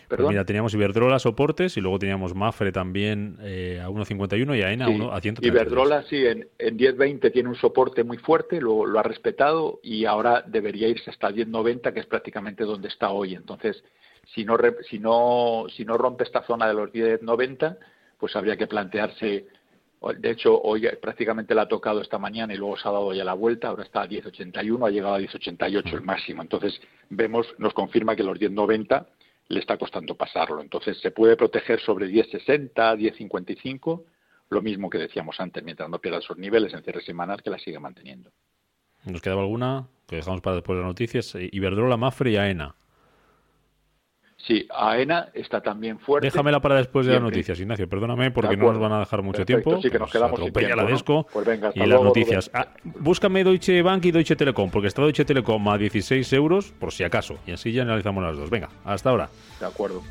Pues 0.09 0.21
mira, 0.21 0.45
teníamos 0.45 0.73
Iberdrola 0.73 1.19
soportes 1.19 1.77
y 1.77 1.81
luego 1.81 1.99
teníamos 1.99 2.35
Mafre 2.35 2.71
también 2.71 3.37
eh, 3.41 3.81
a 3.83 3.89
1.51 3.89 4.57
y 4.57 4.61
AENA 4.61 4.85
a 4.85 4.89
1.33. 4.89 5.45
Iberdrola 5.45 6.03
sí, 6.03 6.25
en, 6.25 6.47
en 6.57 6.77
10.20 6.77 7.31
tiene 7.31 7.49
un 7.49 7.55
soporte 7.55 8.03
muy 8.03 8.17
fuerte, 8.17 8.59
lo, 8.61 8.85
lo, 8.85 8.99
ha 8.99 9.03
respetado 9.03 9.79
y 9.83 10.05
ahora 10.05 10.43
debería 10.45 10.87
irse 10.87 11.09
hasta 11.09 11.29
10.90, 11.29 11.93
que 11.93 12.01
es 12.01 12.05
prácticamente 12.05 12.63
donde 12.63 12.87
está 12.89 13.11
hoy. 13.11 13.33
Entonces, 13.33 13.83
si 14.33 14.43
no, 14.43 14.57
si 14.89 14.99
no, 14.99 15.65
si 15.75 15.85
no 15.85 15.97
rompe 15.97 16.23
esta 16.23 16.43
zona 16.43 16.67
de 16.67 16.73
los 16.73 16.91
10.90, 16.91 17.77
pues 18.17 18.35
habría 18.35 18.57
que 18.57 18.67
plantearse 18.67 19.47
de 20.17 20.31
hecho, 20.31 20.61
hoy 20.61 20.87
prácticamente 21.01 21.55
la 21.55 21.63
ha 21.63 21.67
tocado 21.67 22.01
esta 22.01 22.17
mañana 22.17 22.53
y 22.53 22.57
luego 22.57 22.77
se 22.77 22.87
ha 22.87 22.91
dado 22.91 23.13
ya 23.13 23.23
la 23.23 23.33
vuelta. 23.33 23.69
Ahora 23.69 23.83
está 23.83 24.01
a 24.01 24.07
10.81, 24.07 24.87
ha 24.87 24.91
llegado 24.91 25.15
a 25.15 25.19
10.88 25.19 25.93
el 25.93 26.01
máximo. 26.01 26.41
Entonces, 26.41 26.79
vemos, 27.09 27.47
nos 27.57 27.73
confirma 27.73 28.15
que 28.15 28.23
los 28.23 28.37
10.90 28.39 29.05
le 29.49 29.59
está 29.59 29.77
costando 29.77 30.15
pasarlo. 30.15 30.61
Entonces, 30.61 30.99
se 31.01 31.11
puede 31.11 31.35
proteger 31.35 31.79
sobre 31.79 32.07
10.60, 32.07 32.73
10.55, 32.73 34.03
lo 34.49 34.61
mismo 34.61 34.89
que 34.89 34.99
decíamos 34.99 35.39
antes, 35.39 35.63
mientras 35.63 35.89
no 35.89 35.99
pierda 35.99 36.19
esos 36.19 36.37
niveles 36.37 36.73
en 36.73 36.83
cierre 36.83 37.01
semanal, 37.01 37.41
que 37.41 37.49
la 37.49 37.57
sigue 37.57 37.79
manteniendo. 37.79 38.31
¿Nos 39.05 39.21
quedaba 39.21 39.41
alguna? 39.41 39.87
Que 40.07 40.17
dejamos 40.17 40.41
para 40.41 40.57
después 40.57 40.77
de 40.77 40.81
las 40.81 40.89
noticias. 40.89 41.35
Iberdrola, 41.51 41.97
Mafre 41.97 42.31
y 42.31 42.37
AENA. 42.37 42.75
Sí, 44.47 44.65
AENA 44.73 45.29
está 45.33 45.59
también 45.59 45.99
fuerte. 45.99 46.27
Déjamela 46.27 46.61
para 46.61 46.75
después 46.75 47.05
de 47.05 47.11
las 47.11 47.21
noticias, 47.21 47.59
Ignacio. 47.59 47.89
Perdóname 47.89 48.31
porque 48.31 48.55
no 48.55 48.71
nos 48.71 48.79
van 48.79 48.93
a 48.93 48.99
dejar 48.99 49.21
mucho 49.21 49.45
tiempo. 49.45 49.81
Sí, 49.81 49.89
que 49.89 49.99
nos 49.99 50.09
quedamos 50.09 50.39
sin 50.39 50.53
tiempo, 50.53 50.75
la 50.77 50.85
desco 50.85 51.27
pues 51.33 51.45
y 51.75 51.85
las 51.85 52.01
noticias. 52.01 52.49
Ah, 52.53 52.69
búscame 52.83 53.43
Deutsche 53.43 53.81
Bank 53.81 54.05
y 54.05 54.11
Deutsche 54.11 54.37
Telekom, 54.37 54.71
porque 54.71 54.87
está 54.87 55.01
Deutsche 55.01 55.25
Telekom 55.25 55.67
a 55.67 55.77
16 55.77 56.31
euros, 56.31 56.71
por 56.71 56.93
si 56.93 57.03
acaso. 57.03 57.35
Y 57.45 57.51
así 57.51 57.73
ya 57.73 57.81
analizamos 57.81 58.23
las 58.23 58.37
dos. 58.37 58.49
Venga, 58.49 58.69
hasta 58.85 59.09
ahora. 59.09 59.29
De 59.59 59.65
acuerdo. 59.65 60.01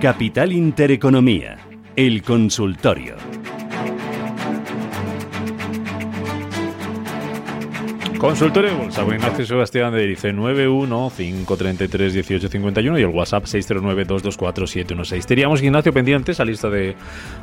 Capital 0.00 0.52
Intereconomía, 0.52 1.58
el 1.94 2.22
consultorio. 2.22 3.37
Consultorio 8.18 8.72
de 8.72 8.76
Bolsa 8.76 9.02
Ignacio 9.02 9.46
Sebastián 9.46 9.92
de 9.92 10.04
dice 10.04 10.34
915331851 10.34 12.98
y 12.98 13.02
el 13.02 13.06
WhatsApp 13.06 13.44
609224716. 13.44 15.24
Teníamos, 15.24 15.62
Ignacio, 15.62 15.92
pendiente 15.92 16.32
esa 16.32 16.44
lista 16.44 16.68
de 16.68 16.96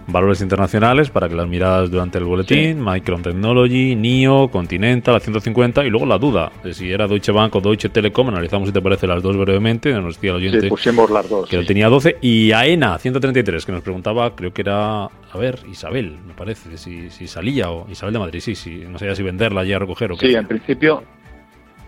valores 0.07 0.41
internacionales 0.41 1.09
para 1.09 1.29
que 1.29 1.35
las 1.35 1.47
miradas 1.47 1.89
durante 1.89 2.17
el 2.17 2.25
boletín, 2.25 2.83
Micron 2.83 3.21
Technology, 3.21 3.95
NIO, 3.95 4.49
Continental, 4.49 5.13
la 5.13 5.21
150 5.21 5.85
y 5.85 5.89
luego 5.89 6.05
la 6.05 6.17
duda 6.17 6.51
de 6.61 6.73
si 6.73 6.91
era 6.91 7.07
Deutsche 7.07 7.31
Bank 7.31 7.55
o 7.55 7.61
Deutsche 7.61 7.87
Telekom. 7.87 8.27
Analizamos 8.27 8.67
si 8.67 8.73
te 8.73 8.81
parece 8.81 9.07
las 9.07 9.23
dos 9.23 9.37
brevemente. 9.37 9.93
Nos 9.93 10.15
decía 10.15 10.31
el 10.31 10.37
oyente 10.37 10.59
sí, 10.61 10.67
pusimos 10.67 11.09
las 11.09 11.29
dos. 11.29 11.47
Que 11.47 11.63
tenía 11.63 11.87
12 11.87 12.17
y 12.19 12.51
AENA 12.51 12.97
133 12.97 13.65
que 13.65 13.71
nos 13.71 13.81
preguntaba, 13.81 14.35
creo 14.35 14.53
que 14.53 14.61
era 14.61 15.07
a 15.31 15.37
ver, 15.37 15.59
Isabel, 15.69 16.17
me 16.25 16.33
parece, 16.33 16.77
si, 16.77 17.09
salía 17.27 17.69
o 17.69 17.89
Isabel 17.89 18.13
de 18.13 18.19
Madrid, 18.19 18.39
sí, 18.39 18.55
sí, 18.55 18.85
no 18.87 18.97
sabía 18.97 19.15
si 19.15 19.23
venderla 19.23 19.63
ya 19.63 19.77
a 19.77 19.79
recoger 19.79 20.11
o 20.11 20.17
qué. 20.17 20.27
Sí, 20.27 20.35
en 20.35 20.47
principio, 20.47 21.03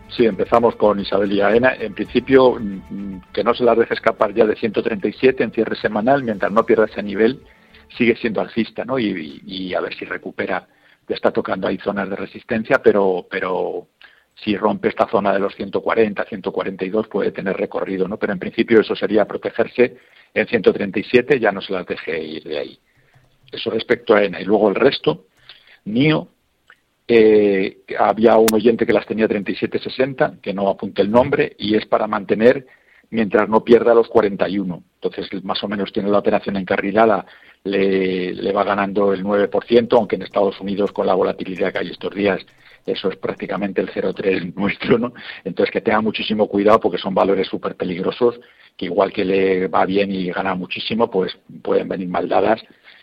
sí, 0.10 0.26
empezamos 0.26 0.76
con 0.76 1.00
Isabel 1.00 1.32
y 1.32 1.42
Aena. 1.42 1.74
En 1.76 1.94
principio, 1.94 2.58
mm, 2.60 3.20
que 3.34 3.44
no 3.44 3.54
se 3.54 3.64
la 3.64 3.76
deje 3.76 3.94
escapar 3.94 4.34
ya 4.34 4.46
de 4.46 4.56
137 4.56 5.44
en 5.44 5.52
cierre 5.52 5.76
semanal, 5.76 6.24
mientras 6.24 6.52
no 6.52 6.66
pierda 6.66 6.86
ese 6.86 7.04
nivel, 7.04 7.42
sigue 7.98 8.16
siendo 8.16 8.42
alcista, 8.42 8.84
¿no? 8.86 9.00
Y, 9.00 9.74
a 9.74 9.82
ver 9.82 9.94
si 9.96 10.06
recupera. 10.06 10.68
Ya 11.08 11.16
está 11.16 11.32
tocando 11.32 11.68
ahí 11.68 11.78
zonas 11.78 12.10
de 12.10 12.18
resistencia, 12.18 12.82
pero, 12.84 13.28
pero 13.30 13.88
si 14.36 14.58
rompe 14.58 14.90
esta 14.90 15.08
zona 15.08 15.32
de 15.32 15.40
los 15.40 15.56
140, 15.56 16.26
142 16.26 17.08
puede 17.08 17.32
tener 17.32 17.56
recorrido, 17.56 18.08
¿no? 18.08 18.18
Pero 18.18 18.34
en 18.34 18.40
principio 18.40 18.82
eso 18.82 18.94
sería 18.94 19.26
protegerse 19.26 19.98
en 20.34 20.48
137, 20.48 21.40
ya 21.40 21.52
no 21.54 21.62
se 21.62 21.72
las 21.72 21.86
deje 21.86 22.22
ir 22.22 22.44
de 22.44 22.58
ahí. 22.58 22.80
Eso 23.52 23.70
respecto 23.70 24.14
a 24.14 24.24
ENA. 24.24 24.42
Y 24.42 24.46
luego 24.46 24.70
el 24.70 24.76
resto, 24.76 25.26
NIO, 25.86 26.30
eh, 27.08 27.80
había 27.98 28.38
un 28.38 28.48
oyente 28.54 28.86
que 28.86 28.94
las 28.94 29.06
tenía 29.06 29.28
37.60, 29.28 30.42
que 30.42 30.54
no 30.54 30.68
apunte 30.70 31.02
el 31.02 31.10
nombre, 31.10 31.56
y 31.58 31.76
es 31.76 31.86
para 31.86 32.08
mantener 32.08 32.66
mientras 33.10 33.48
no 33.48 33.64
pierda 33.64 33.94
los 33.94 34.10
41. 34.10 34.84
Entonces, 35.02 35.44
más 35.44 35.64
o 35.64 35.68
menos 35.70 35.94
tiene 35.94 36.10
la 36.10 36.20
operación 36.20 36.58
encarrilada, 36.58 37.26
le, 37.64 38.52
va 38.52 38.64
ganando 38.64 39.14
el 39.14 39.24
9%, 39.24 39.88
aunque 39.94 40.18
en 40.18 40.24
Estados 40.24 40.60
Unidos, 40.60 40.92
con 40.92 41.08
la 41.08 41.14
volatilidad 41.14 41.72
que 41.72 41.80
hay 41.80 41.90
estos 41.92 42.14
días, 42.14 42.46
eso 42.86 43.10
es 43.10 43.18
prácticamente 43.18 43.82
el 43.82 43.90
0,3 43.90 44.54
nuestro, 44.56 44.98
¿no? 44.98 45.14
Entonces, 45.46 45.72
que 45.72 45.82
tenga 45.82 46.02
muchísimo 46.02 46.48
cuidado 46.48 46.80
porque 46.82 46.98
son 46.98 47.14
valores 47.14 47.48
súper 47.48 47.76
peligrosos, 47.76 48.40
que 48.76 48.86
igual 48.86 49.14
que 49.14 49.24
le 49.24 49.68
va 49.68 49.86
bien 49.86 50.12
y 50.12 50.30
gana 50.30 50.56
muchísimo, 50.56 51.10
pues 51.10 51.38
pueden 51.62 51.88
venir 51.88 52.10
mal 52.10 52.28
dadas 52.28 52.62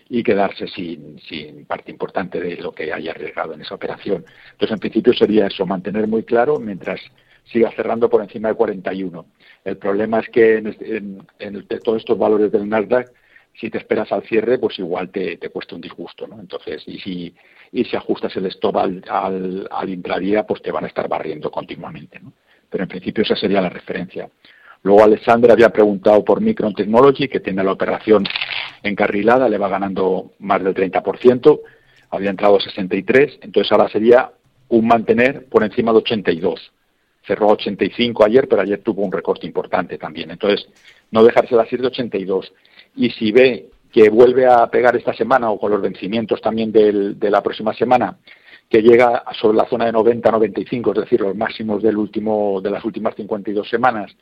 y 0.09 0.23
quedarse 0.23 0.67
sin, 0.69 1.19
sin 1.21 1.65
parte 1.65 1.91
importante 1.91 2.41
de 2.41 2.57
lo 2.57 2.73
que 2.73 2.93
haya 2.93 3.13
arriesgado 3.13 3.55
en 3.55 3.63
esa 3.63 3.75
operación. 3.75 4.25
Entonces, 4.53 4.73
en 4.73 4.79
principio 4.79 5.13
sería 5.15 5.47
eso, 5.47 5.67
mantener 5.67 6.07
muy 6.07 6.25
claro 6.25 6.59
mientras 6.59 7.01
siga 7.45 7.71
cerrando 7.73 8.09
por 8.09 8.23
encima 8.23 8.49
de 8.49 8.55
41. 8.55 9.27
El 9.65 9.77
problema 9.77 10.21
es 10.21 10.29
que 10.29 10.57
en, 10.57 11.27
en, 11.39 11.67
todos 11.83 11.99
estos 11.99 12.19
valores 12.19 12.53
del 12.53 12.69
Nasdaq, 12.69 13.11
si 13.59 13.71
te 13.71 13.79
esperas 13.79 14.11
al 14.13 14.23
cierre, 14.25 14.59
pues 14.59 14.79
igual 14.79 15.11
te, 15.11 15.39
cuesta 15.51 15.75
un 15.75 15.81
disgusto, 15.81 16.27
¿no? 16.27 16.41
Entonces, 16.41 16.83
y 16.87 16.99
si, 16.99 17.35
y 17.73 17.85
si 17.85 17.97
ajustas 17.97 18.35
el 18.37 18.47
stop 18.47 18.77
al, 18.79 19.05
al, 19.09 19.69
al 19.71 19.89
intradía, 19.89 20.45
pues 20.45 20.61
te 20.61 20.73
van 20.73 20.85
a 20.85 20.89
estar 20.89 21.09
barriendo 21.09 21.51
continuamente, 21.51 22.19
¿no? 22.21 22.33
Pero 22.69 22.85
en 22.85 22.89
principio 22.89 23.23
esa 23.23 23.37
sería 23.37 23.61
la 23.61 23.69
referencia. 23.69 24.29
Luego 24.83 25.05
Alexander 25.05 25.51
había 25.51 25.71
preguntado 25.71 26.25
por 26.25 26.41
Micron 26.41 26.75
Technology, 26.75 27.29
que 27.29 27.41
tiene 27.41 27.63
la 27.63 27.73
operación 27.73 28.25
encarrilada, 28.89 29.49
le 29.49 29.59
va 29.59 29.69
ganando 29.69 30.33
más 30.39 30.63
del 30.63 30.75
30%, 30.75 31.61
había 32.11 32.31
entrado 32.31 32.57
a 32.57 32.61
63, 32.61 33.39
entonces 33.43 33.73
ahora 33.73 33.89
sería 33.89 34.31
un 34.69 34.87
mantener 34.87 35.47
por 35.47 35.65
encima 35.65 35.93
de 35.93 35.99
82. 35.99 36.73
Cerró 37.27 37.49
a 37.49 37.53
85 37.53 38.25
ayer, 38.25 38.49
pero 38.49 38.63
ayer 38.63 38.83
tuvo 38.83 39.03
un 39.03 39.13
recorte 39.13 39.47
importante 39.47 39.99
también. 39.99 40.31
Entonces, 40.31 40.69
no 41.11 41.25
dejarse 41.25 41.55
ir 41.71 41.81
de 41.81 41.87
82. 41.87 42.53
Y 42.97 43.11
si 43.11 43.33
ve 43.33 43.71
que 43.91 44.11
vuelve 44.11 44.47
a 44.47 44.67
pegar 44.67 44.97
esta 44.97 45.15
semana 45.15 45.51
o 45.51 45.59
con 45.59 45.71
los 45.71 45.81
vencimientos 45.81 46.41
también 46.41 46.71
de 46.73 47.31
la 47.31 47.43
próxima 47.43 47.73
semana, 47.73 48.19
que 48.69 48.83
llega 48.83 49.23
sobre 49.41 49.57
la 49.57 49.69
zona 49.69 49.87
de 49.87 49.93
90-95, 49.93 50.91
es 50.95 51.01
decir, 51.03 51.21
los 51.21 51.37
máximos 51.37 51.83
del 51.83 51.97
último, 51.97 52.61
de 52.61 52.71
las 52.71 52.85
últimas 52.85 53.15
52 53.15 53.69
semanas, 53.69 54.15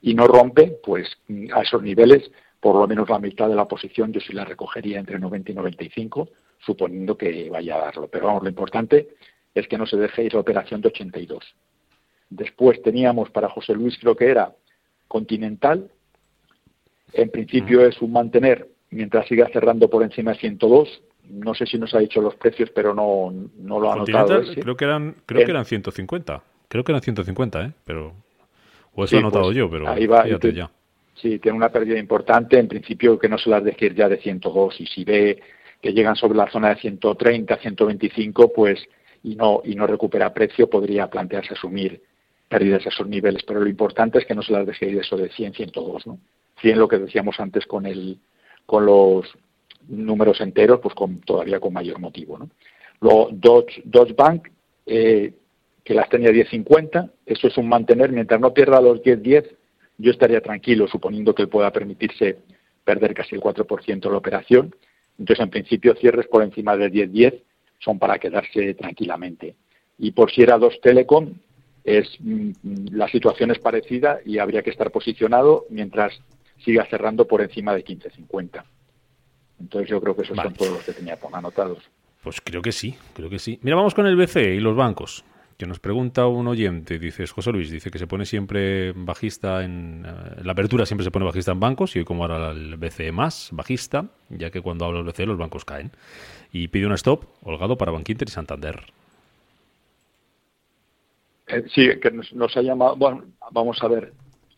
y 0.00 0.14
no 0.14 0.26
rompe, 0.26 0.78
pues 0.82 1.08
a 1.54 1.62
esos 1.62 1.82
niveles, 1.82 2.30
por 2.60 2.76
lo 2.76 2.86
menos 2.86 3.08
la 3.08 3.18
mitad 3.18 3.48
de 3.48 3.54
la 3.54 3.66
posición 3.66 4.12
yo 4.12 4.20
sí 4.20 4.32
la 4.32 4.44
recogería 4.44 4.98
entre 4.98 5.18
90 5.18 5.52
y 5.52 5.54
95, 5.54 6.28
suponiendo 6.58 7.16
que 7.16 7.48
vaya 7.50 7.76
a 7.76 7.86
darlo. 7.86 8.08
Pero 8.08 8.26
vamos, 8.26 8.42
lo 8.42 8.48
importante 8.48 9.08
es 9.54 9.68
que 9.68 9.78
no 9.78 9.86
se 9.86 9.96
deje 9.96 10.24
ir 10.24 10.34
la 10.34 10.40
operación 10.40 10.80
de 10.80 10.88
82. 10.88 11.44
Después 12.30 12.82
teníamos 12.82 13.30
para 13.30 13.48
José 13.48 13.74
Luis, 13.74 13.96
creo 13.98 14.16
que 14.16 14.26
era 14.30 14.52
Continental. 15.06 15.90
En 17.12 17.30
principio 17.30 17.86
es 17.86 18.02
un 18.02 18.12
mantener 18.12 18.68
mientras 18.90 19.26
siga 19.26 19.48
cerrando 19.52 19.88
por 19.88 20.02
encima 20.02 20.32
de 20.32 20.38
102. 20.38 21.02
No 21.30 21.54
sé 21.54 21.64
si 21.66 21.78
nos 21.78 21.94
ha 21.94 21.98
dicho 21.98 22.20
los 22.20 22.34
precios, 22.36 22.70
pero 22.74 22.94
no, 22.94 23.32
no 23.58 23.80
lo 23.80 23.92
ha 23.92 23.96
notado. 23.96 24.42
Creo 24.54 24.76
que 24.76 24.84
eran, 24.84 25.16
creo 25.24 25.44
que 25.44 25.50
eran 25.50 25.64
150. 25.64 26.42
Creo 26.68 26.84
que 26.84 26.92
eran 26.92 27.02
150, 27.02 27.62
¿eh? 27.62 27.72
Pero 27.84 28.12
o 28.94 29.04
eso 29.04 29.16
he 29.16 29.22
notado 29.22 29.44
pues, 29.44 29.56
yo, 29.56 29.70
pero 29.70 29.88
ahí 29.88 30.06
va, 30.06 30.24
fíjate 30.24 30.52
ya. 30.52 30.70
Sí, 31.20 31.38
tiene 31.38 31.56
una 31.56 31.70
pérdida 31.70 31.98
importante. 31.98 32.58
En 32.58 32.68
principio, 32.68 33.18
que 33.18 33.28
no 33.28 33.38
se 33.38 33.50
las 33.50 33.64
deje 33.64 33.86
ir 33.86 33.94
ya 33.94 34.08
de 34.08 34.18
102. 34.18 34.80
Y 34.80 34.86
si 34.86 35.04
ve 35.04 35.40
que 35.80 35.92
llegan 35.92 36.16
sobre 36.16 36.38
la 36.38 36.50
zona 36.50 36.70
de 36.70 36.80
130, 36.80 37.56
125, 37.56 38.52
pues 38.52 38.80
y 39.22 39.34
no 39.34 39.62
y 39.64 39.74
no 39.74 39.86
recupera 39.86 40.32
precio, 40.32 40.70
podría 40.70 41.08
plantearse 41.08 41.54
asumir 41.54 42.02
pérdidas 42.48 42.86
a 42.86 42.90
esos 42.90 43.08
niveles. 43.08 43.42
Pero 43.44 43.60
lo 43.60 43.68
importante 43.68 44.18
es 44.18 44.26
que 44.26 44.34
no 44.34 44.42
se 44.42 44.52
las 44.52 44.66
deje 44.66 44.86
ir 44.86 44.98
eso 44.98 45.16
de 45.16 45.28
100, 45.30 45.54
102, 45.54 46.06
¿no? 46.06 46.18
100 46.60 46.78
lo 46.78 46.88
que 46.88 46.98
decíamos 46.98 47.38
antes 47.40 47.66
con 47.66 47.86
el 47.86 48.18
con 48.66 48.84
los 48.84 49.26
números 49.88 50.40
enteros, 50.40 50.80
pues 50.80 50.94
con, 50.94 51.20
todavía 51.20 51.58
con 51.58 51.72
mayor 51.72 51.98
motivo, 51.98 52.38
¿no? 52.38 52.50
Luego 53.00 53.28
Dodge, 53.32 53.80
Dodge 53.84 54.14
Bank, 54.14 54.48
eh, 54.84 55.32
que 55.84 55.94
las 55.94 56.08
tenía 56.10 56.30
10.50, 56.30 57.10
eso 57.24 57.48
es 57.48 57.56
un 57.56 57.68
mantener, 57.68 58.12
mientras 58.12 58.38
no 58.40 58.52
pierda 58.52 58.80
los 58.80 59.00
10.10, 59.00 59.57
yo 59.98 60.12
estaría 60.12 60.40
tranquilo, 60.40 60.86
suponiendo 60.88 61.34
que 61.34 61.46
pueda 61.46 61.72
permitirse 61.72 62.38
perder 62.84 63.12
casi 63.14 63.34
el 63.34 63.40
4% 63.40 64.00
de 64.00 64.10
la 64.10 64.16
operación. 64.16 64.74
Entonces, 65.18 65.42
en 65.42 65.50
principio, 65.50 65.94
cierres 65.96 66.26
por 66.28 66.42
encima 66.42 66.76
de 66.76 66.90
10.10 66.90 67.42
son 67.80 67.98
para 67.98 68.18
quedarse 68.18 68.74
tranquilamente. 68.74 69.56
Y 69.98 70.12
por 70.12 70.30
si 70.30 70.42
era 70.42 70.58
dos 70.58 70.80
Telecom, 70.80 71.34
es, 71.84 72.08
mm, 72.20 72.52
la 72.92 73.08
situación 73.08 73.50
es 73.50 73.58
parecida 73.58 74.20
y 74.24 74.38
habría 74.38 74.62
que 74.62 74.70
estar 74.70 74.90
posicionado 74.90 75.66
mientras 75.70 76.18
siga 76.64 76.86
cerrando 76.86 77.26
por 77.26 77.42
encima 77.42 77.74
de 77.74 77.84
15.50. 77.84 78.64
Entonces 79.60 79.90
yo 79.90 80.00
creo 80.00 80.14
que 80.14 80.22
esos 80.22 80.36
son 80.36 80.54
todos 80.54 80.72
los 80.72 80.84
que 80.84 80.92
tenía 80.92 81.18
anotados. 81.32 81.78
Pues 82.22 82.40
creo 82.40 82.62
que 82.62 82.72
sí, 82.72 82.96
creo 83.14 83.30
que 83.30 83.38
sí. 83.38 83.58
Mira, 83.62 83.76
vamos 83.76 83.94
con 83.94 84.06
el 84.06 84.16
BCE 84.16 84.54
y 84.54 84.60
los 84.60 84.76
bancos. 84.76 85.24
Que 85.58 85.66
nos 85.66 85.80
pregunta 85.80 86.28
un 86.28 86.46
oyente, 86.46 87.00
dice 87.00 87.26
José 87.26 87.50
Luis, 87.50 87.68
dice 87.68 87.90
que 87.90 87.98
se 87.98 88.06
pone 88.06 88.24
siempre 88.24 88.92
bajista 88.92 89.64
en, 89.64 90.06
eh, 90.06 90.42
la 90.44 90.52
apertura 90.52 90.86
siempre 90.86 91.02
se 91.02 91.10
pone 91.10 91.24
bajista 91.24 91.50
en 91.50 91.58
bancos 91.58 91.96
y 91.96 91.98
hoy 91.98 92.04
como 92.04 92.22
ahora 92.22 92.52
el 92.52 92.76
BCE 92.76 93.10
más 93.10 93.48
bajista, 93.50 94.06
ya 94.28 94.50
que 94.50 94.62
cuando 94.62 94.84
habla 94.84 95.00
el 95.00 95.04
BCE 95.04 95.26
los 95.26 95.36
bancos 95.36 95.64
caen. 95.64 95.90
Y 96.52 96.68
pide 96.68 96.86
un 96.86 96.92
stop 96.92 97.24
holgado 97.42 97.76
para 97.76 97.90
Bankinter 97.90 98.28
y 98.28 98.30
Santander. 98.30 98.84
Eh, 101.48 101.64
sí, 101.74 101.88
que 102.00 102.12
nos, 102.12 102.56
ha 102.56 102.62
llamado. 102.62 102.94
Bueno, 102.94 103.24
vamos 103.50 103.82
a 103.82 103.88
ver. 103.88 104.12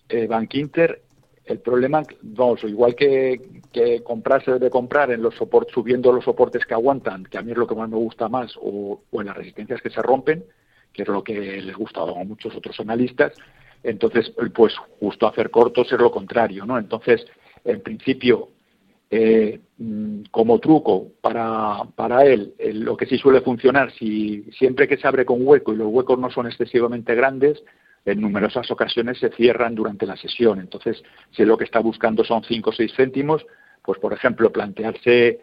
Eh, 0.07 0.27
Bankinter, 0.27 1.01
el 1.47 1.61
problema, 1.61 2.03
vamos, 2.21 2.63
igual 2.65 2.95
que, 2.95 3.41
que 3.73 4.03
comprar 4.03 4.45
se 4.45 4.53
debe 4.53 4.69
comprar 4.69 5.11
en 5.13 5.23
los 5.23 5.35
soportes, 5.35 5.73
subiendo 5.73 6.13
los 6.13 6.25
soportes 6.25 6.67
que 6.67 6.75
aguantan, 6.75 7.25
que 7.25 7.39
a 7.39 7.43
mí 7.43 7.53
es 7.53 7.57
lo 7.57 7.67
que 7.67 7.75
más 7.75 7.89
me 7.89 7.97
gusta 7.97 8.29
más, 8.29 8.53
o, 8.61 9.01
en 9.13 9.27
las 9.27 9.37
resistencias 9.37 9.81
que 9.81 9.89
se 9.89 10.03
rompen, 10.03 10.45
que 10.93 11.03
es 11.03 11.09
lo 11.09 11.23
que 11.23 11.61
les 11.63 11.77
gusta 11.77 12.01
a 12.01 12.25
muchos 12.25 12.55
otros 12.55 12.79
analistas. 12.81 13.33
Entonces, 13.83 14.33
pues 14.55 14.75
justo 14.99 15.27
hacer 15.27 15.51
cortos 15.51 15.91
es 15.93 15.99
lo 15.99 16.11
contrario, 16.11 16.67
¿no? 16.67 16.79
Entonces, 16.79 17.25
en 17.65 17.81
principio, 17.81 18.49
eh, 19.11 19.59
mm, 19.79 20.23
como 20.31 20.59
truco 20.59 21.09
para, 21.21 21.85
para 21.97 22.25
él, 22.25 22.55
lo 22.75 22.97
que 22.97 23.07
sí 23.07 23.19
suele 23.19 23.41
funcionar, 23.41 23.93
si 23.93 24.45
siempre 24.57 24.87
que 24.87 24.99
se 24.99 25.09
abre 25.09 25.25
con 25.25 25.47
hueco 25.47 25.73
y 25.73 25.77
los 25.77 25.89
huecos 25.89 26.19
no 26.19 26.31
son 26.31 26.47
excesivamente 26.47 27.15
grandes, 27.15 27.63
en 28.05 28.21
numerosas 28.21 28.71
ocasiones 28.71 29.19
se 29.19 29.31
cierran 29.31 29.75
durante 29.75 30.07
la 30.07 30.17
sesión. 30.17 30.61
Entonces, 30.61 31.03
si 31.31 31.45
lo 31.45 31.57
que 31.57 31.65
está 31.65 31.81
buscando 31.81 32.25
son 32.25 32.43
5 32.45 32.71
o 32.71 32.73
6 32.73 32.93
céntimos, 32.97 33.45
pues 33.83 33.99
por 33.99 34.13
ejemplo, 34.13 34.53
plantearse, 34.53 35.41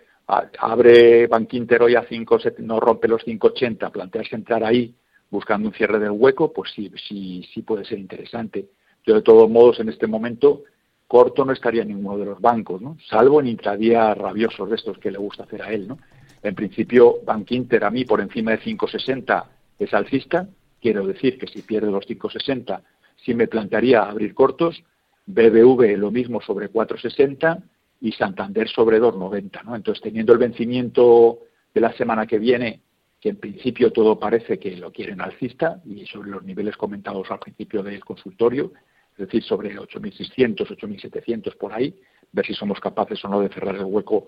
abre 0.60 1.28
Bankinter 1.28 1.82
hoy 1.84 1.96
a 1.96 2.06
5, 2.08 2.38
no 2.60 2.80
rompe 2.80 3.08
los 3.08 3.26
5,80, 3.26 3.92
plantearse 3.92 4.36
entrar 4.36 4.64
ahí 4.64 4.96
buscando 5.30 5.68
un 5.68 5.74
cierre 5.74 6.00
del 6.00 6.12
hueco, 6.12 6.54
pues 6.54 6.72
sí, 6.74 6.92
sí, 7.08 7.48
sí 7.54 7.62
puede 7.62 7.86
ser 7.86 8.00
interesante. 8.00 8.68
Yo 9.06 9.16
de 9.16 9.22
todos 9.22 9.50
modos, 9.50 9.80
en 9.80 9.90
este 9.90 10.08
momento, 10.08 10.64
corto 11.08 11.46
no 11.46 11.54
estaría 11.54 11.84
en 11.84 11.90
ninguno 11.90 12.18
de 12.18 12.26
los 12.26 12.42
bancos, 12.42 12.82
¿no? 12.82 12.98
salvo 13.10 13.40
en 13.40 13.48
intradía 13.48 14.14
rabiosos 14.14 14.70
de 14.70 14.76
estos 14.76 14.98
que 14.98 15.12
le 15.12 15.18
gusta 15.18 15.44
hacer 15.44 15.62
a 15.62 15.72
él. 15.72 15.88
¿no? 15.88 15.98
En 16.44 16.56
principio, 16.56 17.18
Bank 17.26 17.52
Inter 17.52 17.84
a 17.86 17.90
mí 17.90 18.06
por 18.06 18.22
encima 18.22 18.52
de 18.52 18.60
5,60 18.60 19.46
es 19.80 19.94
alcista, 19.94 20.48
quiero 20.82 21.06
decir 21.08 21.38
que 21.38 21.48
si 21.48 21.62
pierde 21.62 21.92
los 21.92 22.06
5,60 22.06 22.82
sí 23.24 23.34
me 23.34 23.48
plantearía 23.48 24.04
abrir 24.04 24.34
cortos, 24.34 24.84
BBV 25.26 25.98
lo 25.98 26.12
mismo 26.12 26.42
sobre 26.42 26.72
4,60 26.72 27.64
y 28.02 28.12
Santander 28.12 28.70
sobre 28.70 29.02
2,90. 29.02 29.64
¿no? 29.64 29.76
Entonces, 29.76 30.02
teniendo 30.02 30.34
el 30.34 30.40
vencimiento 30.40 31.40
de 31.74 31.82
la 31.82 31.94
semana 31.94 32.26
que 32.26 32.40
viene, 32.40 32.82
que 33.20 33.30
en 33.30 33.38
principio 33.38 33.92
todo 33.92 34.20
parece 34.20 34.60
que 34.60 34.76
lo 34.78 34.92
quieren 34.92 35.22
alcista 35.22 35.82
y 35.86 36.06
sobre 36.06 36.30
los 36.30 36.44
niveles 36.44 36.78
comentados 36.78 37.30
al 37.32 37.40
principio 37.40 37.82
del 37.82 38.04
consultorio, 38.04 38.72
es 39.14 39.18
decir, 39.18 39.44
sobre 39.44 39.76
8.600, 39.76 40.68
8.700 40.68 41.58
por 41.58 41.74
ahí, 41.74 42.00
ver 42.32 42.46
si 42.46 42.54
somos 42.54 42.80
capaces 42.80 43.24
o 43.26 43.30
no 43.30 43.42
de 43.42 43.50
cerrar 43.50 43.76
el 43.76 43.86
hueco 43.86 44.28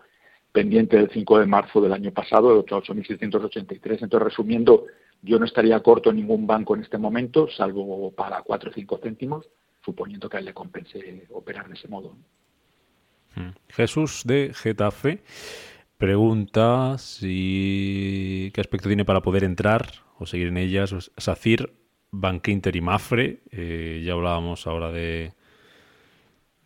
pendiente 0.51 0.97
del 0.97 1.11
5 1.11 1.39
de 1.39 1.45
marzo 1.45 1.79
del 1.79 1.93
año 1.93 2.11
pasado, 2.11 2.55
de 2.55 2.67
8.683. 2.67 4.01
Entonces, 4.01 4.19
resumiendo, 4.19 4.87
yo 5.21 5.37
no 5.37 5.45
estaría 5.45 5.79
corto 5.81 6.09
en 6.09 6.15
ningún 6.15 6.47
banco 6.47 6.75
en 6.75 6.81
este 6.81 6.97
momento, 6.97 7.47
salvo 7.49 8.11
para 8.11 8.41
4 8.41 8.71
o 8.71 8.73
5 8.73 8.99
céntimos, 9.03 9.47
suponiendo 9.85 10.27
que 10.27 10.37
a 10.37 10.39
él 10.39 10.47
le 10.47 10.53
compense 10.53 11.27
operar 11.29 11.67
de 11.67 11.75
ese 11.75 11.87
modo. 11.87 12.15
Mm. 13.35 13.49
Jesús 13.69 14.23
de 14.25 14.51
Getafe 14.55 15.21
pregunta 15.99 16.97
si 16.97 18.51
qué 18.55 18.61
aspecto 18.61 18.87
tiene 18.87 19.05
para 19.05 19.21
poder 19.21 19.43
entrar 19.43 19.87
o 20.17 20.25
seguir 20.25 20.47
en 20.47 20.57
ellas 20.57 21.11
SACIR 21.17 21.73
Bank 22.11 22.47
Inter 22.47 22.75
y 22.75 22.81
Mafre. 22.81 23.41
Eh, 23.51 24.01
ya 24.03 24.13
hablábamos 24.13 24.65
ahora 24.65 24.91
de, 24.91 25.33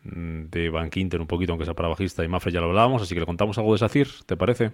de 0.04 0.70
Bank 0.70 0.96
Inter 0.96 1.20
un 1.20 1.26
poquito, 1.26 1.52
aunque 1.52 1.64
sea 1.64 1.74
para 1.74 1.88
bajista, 1.88 2.24
y 2.24 2.28
Mafre 2.28 2.52
ya 2.52 2.60
lo 2.60 2.68
hablábamos, 2.68 3.02
así 3.02 3.12
que 3.12 3.20
le 3.20 3.26
contamos 3.26 3.58
algo 3.58 3.72
de 3.72 3.78
SACIR, 3.78 4.08
¿te 4.24 4.36
parece? 4.36 4.70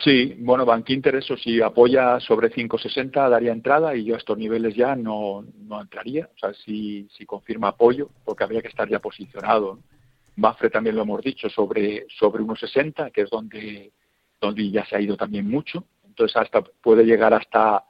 Sí, 0.00 0.36
bueno, 0.40 0.66
Bank 0.66 0.90
Inter, 0.90 1.14
eso 1.14 1.34
si 1.36 1.62
apoya 1.62 2.20
sobre 2.20 2.50
5.60 2.50 3.30
daría 3.30 3.52
entrada 3.52 3.96
y 3.96 4.04
yo 4.04 4.16
a 4.16 4.18
estos 4.18 4.36
niveles 4.36 4.74
ya 4.74 4.94
no, 4.94 5.46
no 5.66 5.80
entraría, 5.80 6.28
o 6.34 6.38
sea, 6.38 6.52
si, 6.52 7.08
si 7.16 7.24
confirma 7.24 7.68
apoyo, 7.68 8.10
porque 8.24 8.44
habría 8.44 8.60
que 8.60 8.68
estar 8.68 8.86
ya 8.86 8.98
posicionado. 8.98 9.78
Mafre 10.36 10.70
también 10.70 10.96
lo 10.96 11.02
hemos 11.02 11.22
dicho, 11.22 11.48
sobre, 11.48 12.06
sobre 12.08 12.42
1.60, 12.42 13.12
que 13.12 13.22
es 13.22 13.30
donde, 13.30 13.92
donde 14.40 14.70
ya 14.70 14.84
se 14.84 14.96
ha 14.96 15.00
ido 15.00 15.16
también 15.16 15.48
mucho, 15.48 15.84
entonces 16.06 16.36
hasta 16.36 16.62
puede 16.62 17.04
llegar 17.04 17.34
hasta 17.34 17.84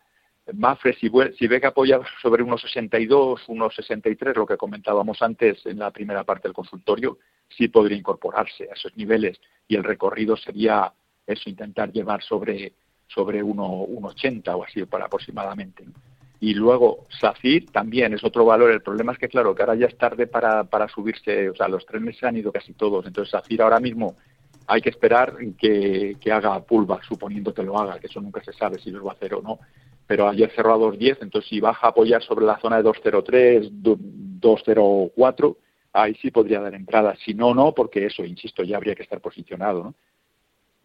Mafre, 0.53 0.95
si, 0.95 1.11
si 1.39 1.47
ve 1.47 1.61
que 1.61 1.67
apoya 1.67 2.01
sobre 2.21 2.43
unos 2.43 2.61
62, 2.61 3.49
unos 3.49 3.75
63, 3.75 4.37
lo 4.37 4.47
que 4.47 4.59
comentábamos 4.59 5.23
antes 5.23 5.65
en 5.65 5.79
la 5.79 5.91
primera 5.91 6.25
parte 6.25 6.49
del 6.49 6.55
consultorio, 6.55 7.19
sí 7.49 7.69
podría 7.69 7.97
incorporarse 7.97 8.69
a 8.71 8.75
esos 8.75 8.95
niveles. 8.97 9.41
Y 9.67 9.77
el 9.77 9.85
recorrido 9.85 10.37
sería 10.37 10.93
eso, 11.27 11.49
intentar 11.49 11.91
llevar 11.93 12.23
sobre, 12.23 12.75
sobre 13.07 13.43
1,80 13.43 14.55
o 14.55 14.65
así 14.65 14.85
para 14.85 15.07
aproximadamente. 15.07 15.85
Y 16.45 16.53
luego 16.53 17.07
SACIR 17.21 17.71
también 17.71 18.13
es 18.13 18.23
otro 18.23 18.45
valor. 18.45 18.71
El 18.71 18.83
problema 18.83 19.13
es 19.13 19.19
que, 19.19 19.29
claro, 19.29 19.55
que 19.55 19.63
ahora 19.63 19.77
ya 19.77 19.87
es 19.87 19.97
tarde 19.97 20.27
para, 20.27 20.65
para 20.65 20.89
subirse, 20.89 21.49
o 21.49 21.57
sea, 21.57 21.69
los 21.69 21.87
tres 21.87 22.03
meses 22.03 22.23
han 22.23 22.37
ido 22.37 22.53
casi 22.53 22.75
todos. 22.75 23.07
Entonces 23.07 23.31
SACIR 23.31 23.63
ahora 23.63 23.81
mismo 23.81 24.15
hay 24.67 24.83
que 24.83 24.91
esperar 24.91 25.37
que, 25.59 26.17
que 26.21 26.33
haga 26.33 26.61
pullback, 26.61 27.05
suponiendo 27.05 27.55
que 27.55 27.63
lo 27.63 27.79
haga, 27.79 27.99
que 27.99 28.09
eso 28.09 28.21
nunca 28.21 28.45
se 28.45 28.53
sabe 28.53 28.79
si 28.79 28.91
lo 28.91 29.05
va 29.05 29.13
a 29.13 29.15
hacer 29.15 29.33
o 29.33 29.41
no 29.41 29.59
pero 30.07 30.29
ayer 30.29 30.53
cerró 30.55 30.75
a 30.75 30.77
2.10, 30.77 31.17
entonces 31.23 31.49
si 31.49 31.61
baja 31.61 31.87
a 31.87 31.91
apoyar 31.91 32.23
sobre 32.23 32.45
la 32.45 32.59
zona 32.59 32.77
de 32.77 32.85
2.03, 32.85 33.71
2.04, 34.39 35.57
ahí 35.95 36.15
sí 36.17 36.31
podría 36.31 36.61
dar 36.61 36.75
entrada. 36.75 37.17
Si 37.25 37.33
no, 37.33 37.55
no, 37.55 37.73
porque 37.73 38.05
eso, 38.05 38.23
insisto, 38.23 38.63
ya 38.63 38.77
habría 38.77 38.95
que 38.95 39.05
estar 39.05 39.23
posicionado, 39.23 39.83
¿no? 39.83 39.95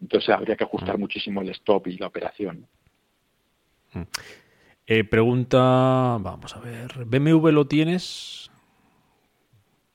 Entonces 0.00 0.30
habría 0.30 0.56
que 0.56 0.64
ajustar 0.64 0.96
mm. 0.96 1.00
muchísimo 1.00 1.42
el 1.42 1.50
stop 1.50 1.88
y 1.88 1.98
la 1.98 2.06
operación. 2.06 2.66
Eh, 4.92 5.04
pregunta, 5.04 6.18
vamos 6.20 6.56
a 6.56 6.58
ver, 6.58 7.04
¿BMW 7.06 7.50
lo 7.52 7.68
tienes? 7.68 8.50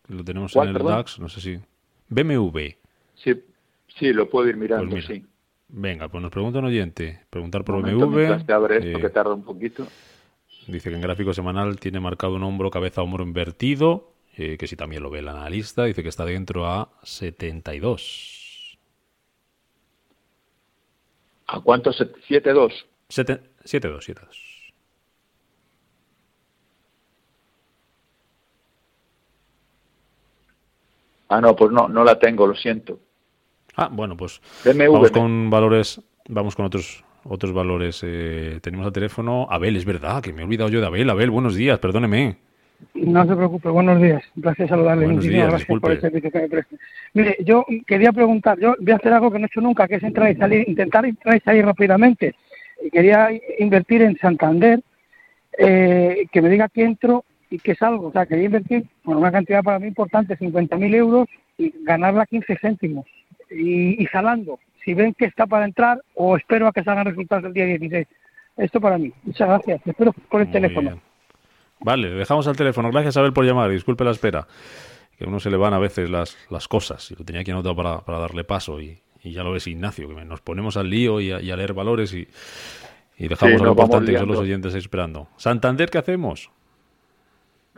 Lo 0.07 0.23
tenemos 0.23 0.55
en 0.55 0.69
el 0.69 0.73
DAX, 0.73 1.19
no 1.19 1.27
sé 1.27 1.41
si. 1.41 1.59
BMW. 2.07 2.77
Sí, 3.15 3.43
sí, 3.89 4.13
lo 4.13 4.29
puedo 4.29 4.47
ir 4.47 4.55
mirando, 4.55 4.89
pues 4.89 5.03
sí. 5.03 5.25
Venga, 5.67 6.07
pues 6.07 6.21
nos 6.21 6.31
pregunta 6.31 6.59
un 6.59 6.65
oyente. 6.65 7.25
Preguntar 7.29 7.65
por 7.65 7.81
BMW. 7.81 8.19
esto, 8.19 8.99
que 9.01 9.09
tarda 9.09 9.33
un 9.33 9.43
poquito. 9.43 9.85
Dice 10.67 10.89
que 10.89 10.95
en 10.95 11.01
gráfico 11.01 11.33
semanal 11.33 11.77
tiene 11.77 11.99
marcado 11.99 12.35
un 12.35 12.43
hombro, 12.43 12.71
cabeza, 12.71 13.01
hombro 13.01 13.25
invertido. 13.25 14.13
Eh, 14.37 14.55
que 14.57 14.65
si 14.65 14.77
también 14.77 15.03
lo 15.03 15.09
ve 15.09 15.19
el 15.19 15.27
analista. 15.27 15.83
Dice 15.83 16.03
que 16.03 16.09
está 16.09 16.23
dentro 16.23 16.67
a 16.67 16.93
72. 17.03 18.77
¿A 21.47 21.59
cuánto? 21.59 21.91
¿7-2? 21.91 22.85
7-2, 23.09 23.41
7-2. 23.65 24.54
Ah, 31.29 31.41
no, 31.41 31.55
pues 31.55 31.71
no, 31.71 31.87
no 31.87 32.03
la 32.03 32.19
tengo, 32.19 32.45
lo 32.47 32.55
siento. 32.55 32.99
Ah, 33.75 33.89
bueno, 33.91 34.15
pues 34.15 34.41
vamos 34.63 35.11
con 35.11 35.49
valores, 35.49 36.01
vamos 36.29 36.55
con 36.55 36.65
otros 36.65 37.03
otros 37.27 37.53
valores. 37.53 38.01
Eh, 38.03 38.59
tenemos 38.61 38.85
al 38.85 38.93
teléfono 38.93 39.47
Abel, 39.49 39.75
es 39.75 39.85
verdad, 39.85 40.21
que 40.21 40.31
me 40.31 40.41
he 40.41 40.45
olvidado 40.45 40.69
yo 40.69 40.79
de 40.79 40.87
Abel. 40.87 41.09
Abel, 41.09 41.31
buenos 41.31 41.55
días, 41.55 41.79
perdóneme. 41.79 42.37
No 42.93 43.25
se 43.25 43.35
preocupe, 43.35 43.69
buenos 43.69 44.01
días. 44.01 44.23
Gracias 44.35 44.69
saludarle. 44.69 45.05
Buenos 45.05 45.23
días, 45.23 45.47
gracias 45.47 45.79
por 45.79 45.91
el 45.91 46.01
servicio 46.01 46.31
que 46.31 46.39
me 46.39 46.49
preste. 46.49 46.77
Mire, 47.13 47.37
yo 47.43 47.65
quería 47.87 48.11
preguntar, 48.11 48.59
yo 48.59 48.75
voy 48.79 48.91
a 48.91 48.97
hacer 48.97 49.13
algo 49.13 49.31
que 49.31 49.39
no 49.39 49.45
he 49.45 49.47
hecho 49.47 49.61
nunca, 49.61 49.87
que 49.87 49.95
es 49.95 50.03
entrar 50.03 50.31
y 50.31 50.35
salir, 50.35 50.67
intentar 50.67 51.05
entrar 51.05 51.35
y 51.35 51.39
salir 51.39 51.65
rápidamente. 51.65 52.35
Quería 52.91 53.29
invertir 53.59 54.01
en 54.01 54.17
Santander, 54.17 54.81
eh, 55.57 56.27
que 56.31 56.41
me 56.41 56.49
diga 56.49 56.69
que 56.69 56.83
entro 56.83 57.23
y 57.55 57.59
que 57.59 57.75
salgo. 57.75 58.07
O 58.07 58.11
sea, 58.11 58.25
quería 58.25 58.45
invertir 58.45 58.85
bueno, 59.03 59.21
una 59.21 59.31
cantidad 59.31 59.63
para 59.63 59.79
mí 59.79 59.87
importante, 59.87 60.37
50.000 60.37 60.95
euros, 60.95 61.27
y 61.57 61.73
ganarla 61.83 62.25
15 62.25 62.57
céntimos 62.57 63.05
y, 63.49 64.05
jalando. 64.07 64.59
si 64.83 64.93
ven 64.93 65.13
que 65.13 65.25
está 65.25 65.47
para 65.47 65.65
entrar 65.65 66.01
o 66.15 66.35
espero 66.35 66.67
a 66.67 66.73
que 66.73 66.83
salgan 66.83 67.05
resultados 67.05 67.45
el 67.45 67.53
día 67.53 67.65
16. 67.65 68.07
Esto 68.57 68.81
para 68.81 68.97
mí. 68.97 69.11
Muchas 69.23 69.47
gracias. 69.47 69.81
Espero 69.85 70.13
por 70.29 70.41
el 70.41 70.51
teléfono. 70.51 70.99
Vale, 71.79 72.09
dejamos 72.09 72.47
al 72.47 72.55
teléfono. 72.55 72.91
Gracias, 72.91 73.15
Abel, 73.17 73.33
por 73.33 73.45
llamar. 73.45 73.69
Disculpe 73.69 74.03
la 74.03 74.11
espera. 74.11 74.47
Que 75.17 75.25
a 75.25 75.27
uno 75.27 75.39
se 75.39 75.49
le 75.49 75.57
van 75.57 75.73
a 75.73 75.79
veces 75.79 76.09
las, 76.09 76.37
las 76.49 76.67
cosas. 76.67 77.11
Y 77.11 77.15
lo 77.15 77.23
tenía 77.23 77.41
aquí 77.41 77.51
anotado 77.51 77.75
para, 77.75 77.99
para 78.01 78.19
darle 78.19 78.43
paso. 78.43 78.81
Y, 78.81 79.01
ya 79.23 79.43
lo 79.43 79.51
ves, 79.51 79.67
Ignacio, 79.67 80.07
que 80.07 80.25
nos 80.25 80.41
ponemos 80.41 80.77
al 80.77 80.89
lío 80.89 81.19
y 81.19 81.31
a, 81.31 81.39
leer 81.39 81.73
valores 81.73 82.13
y, 82.13 82.27
y 83.17 83.27
dejamos 83.27 83.61
lo 83.61 83.69
importante 83.69 84.11
que 84.11 84.19
son 84.19 84.27
los 84.27 84.39
oyentes 84.39 84.75
esperando. 84.75 85.29
Santander, 85.37 85.89
¿qué 85.89 85.97
hacemos? 85.97 86.51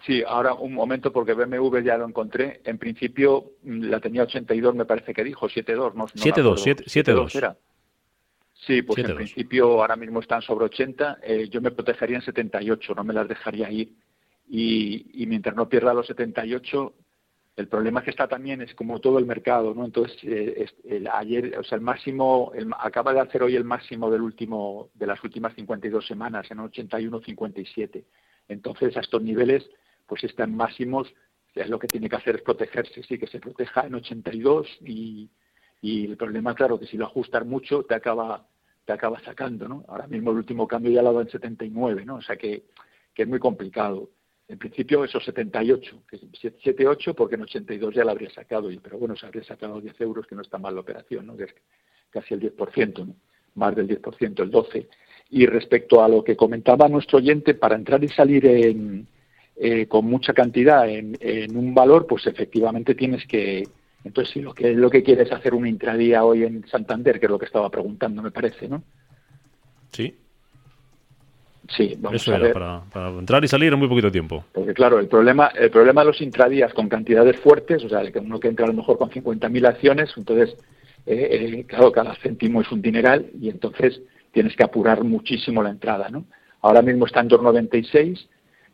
Sí, 0.05 0.23
ahora 0.25 0.53
un 0.53 0.73
momento 0.73 1.11
porque 1.11 1.33
BMW 1.33 1.79
ya 1.79 1.97
lo 1.97 2.07
encontré. 2.07 2.61
En 2.63 2.77
principio 2.77 3.53
mm, 3.63 3.83
la 3.85 3.99
tenía 3.99 4.23
82, 4.23 4.75
me 4.75 4.85
parece 4.85 5.13
que 5.13 5.23
dijo, 5.23 5.49
72. 5.49 5.95
No, 5.95 6.07
72, 6.07 6.61
72. 6.61 7.39
Sí, 8.53 8.81
pues 8.81 8.99
en 9.03 9.15
principio 9.15 9.81
ahora 9.81 9.95
mismo 9.95 10.19
están 10.19 10.41
sobre 10.41 10.65
80. 10.65 11.19
Eh, 11.23 11.47
yo 11.49 11.61
me 11.61 11.71
protegería 11.71 12.17
en 12.17 12.23
78, 12.23 12.93
no 12.95 13.03
me 13.03 13.13
las 13.13 13.27
dejaría 13.27 13.69
ir. 13.71 13.93
Y, 14.49 15.25
mientras 15.27 15.55
no 15.55 15.67
pierda 15.67 15.93
los 15.93 16.07
78, 16.07 16.93
el 17.57 17.67
problema 17.67 18.01
que 18.01 18.11
está 18.11 18.27
también 18.27 18.61
es 18.61 18.73
como 18.75 18.99
todo 18.99 19.19
el 19.19 19.25
mercado, 19.25 19.73
¿no? 19.73 19.85
Entonces, 19.85 20.17
eh, 20.23 20.67
el, 20.85 21.07
ayer, 21.07 21.57
o 21.57 21.63
sea, 21.63 21.75
el 21.75 21.81
máximo, 21.81 22.53
acaba 22.79 23.13
de 23.13 23.19
hacer 23.19 23.43
hoy 23.43 23.55
el 23.55 23.63
máximo 23.63 24.09
del 24.09 24.21
último, 24.21 24.89
de 24.93 25.07
las 25.07 25.21
últimas 25.23 25.53
52 25.55 26.05
semanas, 26.05 26.49
en 26.49 26.59
81-57. 26.59 28.05
Entonces, 28.47 28.95
a 28.95 29.01
estos 29.01 29.21
niveles 29.21 29.69
pues 30.07 30.23
están 30.23 30.55
máximos, 30.55 31.13
es 31.53 31.69
lo 31.69 31.79
que 31.79 31.87
tiene 31.87 32.09
que 32.09 32.15
hacer 32.15 32.37
es 32.37 32.41
protegerse, 32.41 33.03
sí, 33.03 33.17
que 33.17 33.27
se 33.27 33.39
proteja 33.39 33.87
en 33.87 33.95
82 33.95 34.67
y, 34.81 35.29
y 35.81 36.05
el 36.05 36.17
problema, 36.17 36.55
claro, 36.55 36.79
que 36.79 36.87
si 36.87 36.97
lo 36.97 37.05
ajustas 37.05 37.45
mucho 37.45 37.83
te 37.83 37.95
acaba 37.95 38.47
te 38.87 38.93
acaba 38.93 39.19
sacando, 39.19 39.67
¿no? 39.67 39.83
Ahora 39.89 40.07
mismo 40.07 40.31
el 40.31 40.37
último 40.37 40.65
cambio 40.65 40.93
ya 40.93 41.01
lo 41.01 41.09
ha 41.09 41.11
dado 41.11 41.21
en 41.21 41.29
79, 41.29 42.05
¿no? 42.05 42.15
O 42.15 42.21
sea 42.21 42.37
que, 42.37 42.63
que 43.13 43.23
es 43.23 43.27
muy 43.27 43.37
complicado. 43.37 44.09
En 44.47 44.57
principio 44.57 45.03
esos 45.03 45.25
78, 45.25 46.03
que 46.09 46.17
78 46.17 47.13
porque 47.13 47.35
en 47.35 47.41
82 47.41 47.93
ya 47.93 48.05
lo 48.05 48.11
habría 48.11 48.29
sacado, 48.29 48.69
pero 48.81 48.97
bueno, 48.97 49.17
se 49.17 49.25
habría 49.25 49.43
sacado 49.43 49.81
10 49.81 49.99
euros, 49.99 50.25
que 50.25 50.35
no 50.35 50.41
está 50.41 50.57
mal 50.57 50.73
la 50.73 50.79
operación, 50.79 51.27
¿no? 51.27 51.35
Que 51.35 51.43
es 51.43 51.55
casi 52.09 52.33
el 52.33 52.39
10%, 52.39 53.05
¿no? 53.05 53.15
Más 53.55 53.75
del 53.75 53.89
10%, 53.89 54.39
el 54.41 54.51
12%. 54.51 54.87
Y 55.31 55.45
respecto 55.47 56.01
a 56.01 56.07
lo 56.07 56.23
que 56.23 56.37
comentaba 56.37 56.87
nuestro 56.87 57.17
oyente, 57.17 57.55
para 57.55 57.75
entrar 57.75 58.01
y 58.01 58.07
salir 58.07 58.45
en, 58.45 59.05
eh, 59.59 59.87
con 59.87 60.05
mucha 60.05 60.33
cantidad 60.33 60.87
en, 60.87 61.17
un 61.55 61.73
valor, 61.73 62.05
pues 62.05 62.27
efectivamente 62.27 62.93
tienes 62.93 63.25
que. 63.25 63.67
Entonces, 64.03 64.33
si 64.33 64.41
lo 64.41 64.53
que 64.53 64.73
lo 64.73 64.89
que 64.89 65.01
quieres 65.01 65.31
hacer 65.31 65.53
un 65.53 65.65
intradía 65.65 66.23
hoy 66.23 66.43
en 66.43 66.67
Santander, 66.67 67.19
que 67.19 67.25
es 67.25 67.31
lo 67.31 67.39
que 67.39 67.45
estaba 67.45 67.69
preguntando, 67.69 68.21
me 68.21 68.31
parece, 68.31 68.67
¿no? 68.67 68.83
Sí. 69.91 70.15
Sí, 71.69 71.95
vamos 71.97 72.21
Eso 72.21 72.35
a 72.35 72.37
ver. 72.37 72.53
Para, 72.53 72.81
para, 72.93 73.09
entrar 73.09 73.43
y 73.43 73.47
salir 73.47 73.73
en 73.73 73.79
muy 73.79 73.89
poquito 73.89 74.11
tiempo. 74.11 74.45
Porque 74.53 74.73
claro, 74.73 74.99
el 74.99 75.07
problema, 75.07 75.47
el 75.47 75.69
problema 75.69 76.01
de 76.01 76.07
los 76.07 76.21
intradías 76.21 76.73
con 76.73 76.87
cantidades 76.87 77.37
fuertes, 77.37 77.83
o 77.83 77.89
sea, 77.89 78.09
que 78.09 78.19
uno 78.19 78.39
que 78.39 78.47
entra 78.47 78.65
a 78.65 78.69
lo 78.69 78.75
mejor 78.75 78.97
con 78.97 79.09
50.000 79.09 79.67
acciones, 79.67 80.13
entonces, 80.15 80.55
eh, 81.05 81.27
eh, 81.31 81.65
claro, 81.65 81.91
cada 81.91 82.15
céntimo 82.15 82.61
es 82.61 82.71
un 82.71 82.81
dineral 82.81 83.31
y 83.41 83.49
entonces 83.49 84.01
tienes 84.31 84.55
que 84.55 84.63
apurar 84.63 85.03
muchísimo 85.03 85.61
la 85.61 85.71
entrada, 85.71 86.09
¿no? 86.09 86.25
Ahora 86.61 86.81
mismo 86.81 87.05
está 87.05 87.21
en 87.21 87.27
296 87.27 88.29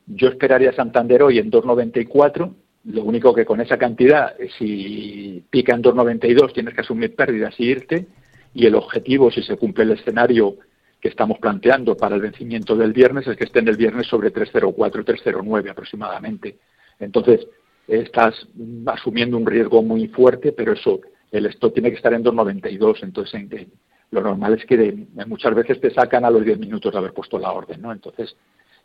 yo 0.08 0.30
esperaría 0.30 0.74
Santander 0.74 1.24
hoy 1.24 1.40
en 1.40 1.52
2,94. 1.52 2.54
Lo 2.86 3.04
único 3.04 3.34
que 3.34 3.46
con 3.46 3.62
esa 3.62 3.78
cantidad, 3.78 4.36
si 4.58 5.44
pica 5.50 5.74
en 5.74 5.84
2,92, 5.84 6.54
tienes 6.54 6.74
que 6.74 6.82
asumir 6.82 7.16
pérdidas 7.16 7.54
y 7.60 7.66
irte. 7.66 8.08
Y 8.54 8.66
el 8.66 8.76
objetivo, 8.76 9.32
si 9.32 9.42
se 9.42 9.58
cumple 9.58 9.86
el 9.86 9.92
escenario 9.92 10.58
que 11.00 11.10
estamos 11.10 11.40
planteando 11.40 11.96
para 11.98 12.16
el 12.16 12.22
vencimiento 12.22 12.76
del 12.76 12.94
viernes, 12.94 13.28
es 13.28 13.38
que 13.38 13.46
esté 13.46 13.60
en 13.60 13.68
el 13.68 13.78
viernes 13.78 14.08
sobre 14.08 14.34
3,04, 14.34 14.76
3,09 14.76 15.70
aproximadamente. 15.70 16.58
Entonces, 17.00 17.48
estás 17.88 18.48
asumiendo 18.86 19.38
un 19.38 19.46
riesgo 19.46 19.82
muy 19.82 20.08
fuerte, 20.08 20.52
pero 20.52 20.74
eso, 20.74 21.02
el 21.32 21.46
stop 21.48 21.74
tiene 21.74 21.90
que 21.90 21.98
estar 21.98 22.14
en 22.14 22.24
2,92. 22.24 23.04
Entonces, 23.04 23.34
en, 23.34 23.72
lo 24.12 24.22
normal 24.22 24.54
es 24.54 24.66
que 24.66 25.08
muchas 25.26 25.56
veces 25.56 25.82
te 25.82 25.92
sacan 25.92 26.24
a 26.24 26.30
los 26.30 26.46
10 26.46 26.60
minutos 26.60 26.92
de 26.92 26.98
haber 26.98 27.14
puesto 27.14 27.40
la 27.40 27.52
orden, 27.52 27.82
¿no? 27.82 27.92
Entonces, 27.92 28.36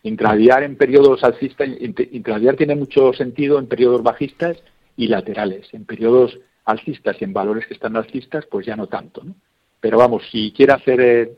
Intradiar 0.02 0.62
en 0.62 0.76
periodos 0.76 1.24
alcistas, 1.24 1.68
intradiar 2.12 2.56
tiene 2.56 2.76
mucho 2.76 3.12
sentido 3.12 3.58
en 3.58 3.66
periodos 3.66 4.02
bajistas 4.02 4.56
y 4.96 5.08
laterales. 5.08 5.68
En 5.72 5.84
periodos 5.84 6.38
alcistas 6.64 7.16
y 7.20 7.24
en 7.24 7.32
valores 7.32 7.66
que 7.66 7.74
están 7.74 7.96
alcistas, 7.96 8.46
pues 8.46 8.66
ya 8.66 8.76
no 8.76 8.86
tanto. 8.86 9.24
¿no? 9.24 9.34
Pero 9.80 9.98
vamos, 9.98 10.22
si 10.30 10.52
quiere 10.52 10.72
hacer, 10.72 11.00
eh, 11.00 11.32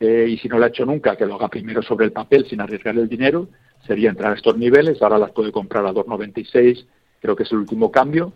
eh, 0.00 0.26
y 0.28 0.36
si 0.38 0.48
no 0.48 0.58
lo 0.58 0.64
ha 0.64 0.68
hecho 0.68 0.84
nunca, 0.84 1.16
que 1.16 1.26
lo 1.26 1.34
haga 1.34 1.48
primero 1.48 1.82
sobre 1.82 2.06
el 2.06 2.12
papel 2.12 2.46
sin 2.46 2.60
arriesgar 2.60 2.96
el 2.96 3.08
dinero, 3.08 3.48
sería 3.86 4.10
entrar 4.10 4.32
a 4.32 4.36
estos 4.36 4.56
niveles. 4.56 5.00
Ahora 5.02 5.18
las 5.18 5.32
puede 5.32 5.52
comprar 5.52 5.86
a 5.86 5.92
2,96, 5.92 6.86
creo 7.20 7.36
que 7.36 7.42
es 7.44 7.52
el 7.52 7.58
último 7.58 7.90
cambio. 7.90 8.32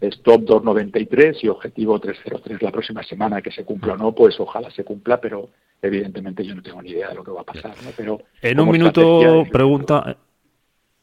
Stop 0.00 0.42
2,93 0.42 1.38
y 1.42 1.48
objetivo 1.48 2.00
3,03 2.00 2.62
la 2.62 2.70
próxima 2.70 3.02
semana. 3.02 3.42
Que 3.42 3.50
se 3.50 3.64
cumpla 3.64 3.94
o 3.94 3.96
no, 3.96 4.12
pues 4.12 4.38
ojalá 4.40 4.70
se 4.70 4.84
cumpla, 4.84 5.20
pero 5.20 5.50
evidentemente 5.82 6.44
yo 6.44 6.54
no 6.54 6.62
tengo 6.62 6.80
ni 6.82 6.90
idea 6.90 7.08
de 7.08 7.14
lo 7.16 7.24
que 7.24 7.30
va 7.30 7.42
a 7.42 7.44
pasar, 7.44 7.74
¿no? 7.82 7.90
Pero 7.96 8.20
en 8.40 8.60
un 8.60 8.70
minuto 8.70 9.44
pregunta, 9.50 10.16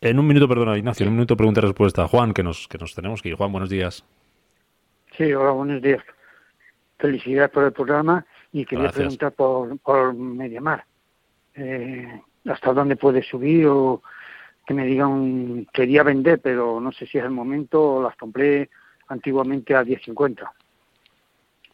en 0.02 0.20
un 0.20 0.28
minuto, 0.28 0.48
perdona 0.48 0.78
Ignacio, 0.78 1.04
en 1.04 1.10
un 1.10 1.16
minuto 1.16 1.38
pregunta 1.38 1.62
y 1.62 1.64
respuesta. 1.64 2.08
Juan, 2.08 2.34
que 2.34 2.44
nos 2.44 2.68
que 2.68 2.78
nos 2.78 2.96
tenemos 2.96 3.22
que 3.22 3.30
ir. 3.30 3.36
Juan, 3.36 3.52
buenos 3.52 3.70
días. 3.70 4.04
Sí, 5.16 5.34
hola, 5.34 5.52
buenos 5.52 5.82
días. 5.82 6.04
Felicidades 6.98 7.52
por 7.52 7.64
el 7.64 7.74
programa 7.74 8.26
y 8.52 8.66
quería 8.66 8.90
preguntar 8.90 9.32
por, 9.34 9.78
por 9.80 10.14
Mediamar. 10.14 10.86
Eh, 11.56 12.22
¿Hasta 12.46 12.74
dónde 12.74 12.96
puede 12.96 13.24
subir 13.24 13.68
o 13.68 14.02
que 14.68 14.74
me 14.74 14.86
digan, 14.86 15.66
quería 15.72 16.04
vender, 16.04 16.42
pero 16.42 16.82
no 16.82 16.92
sé 16.92 17.08
si 17.08 17.18
es 17.18 17.24
el 17.24 17.32
momento, 17.32 18.02
las 18.02 18.18
compré 18.18 18.70
antiguamente 19.08 19.76
a 19.76 19.84
10.50? 19.84 20.50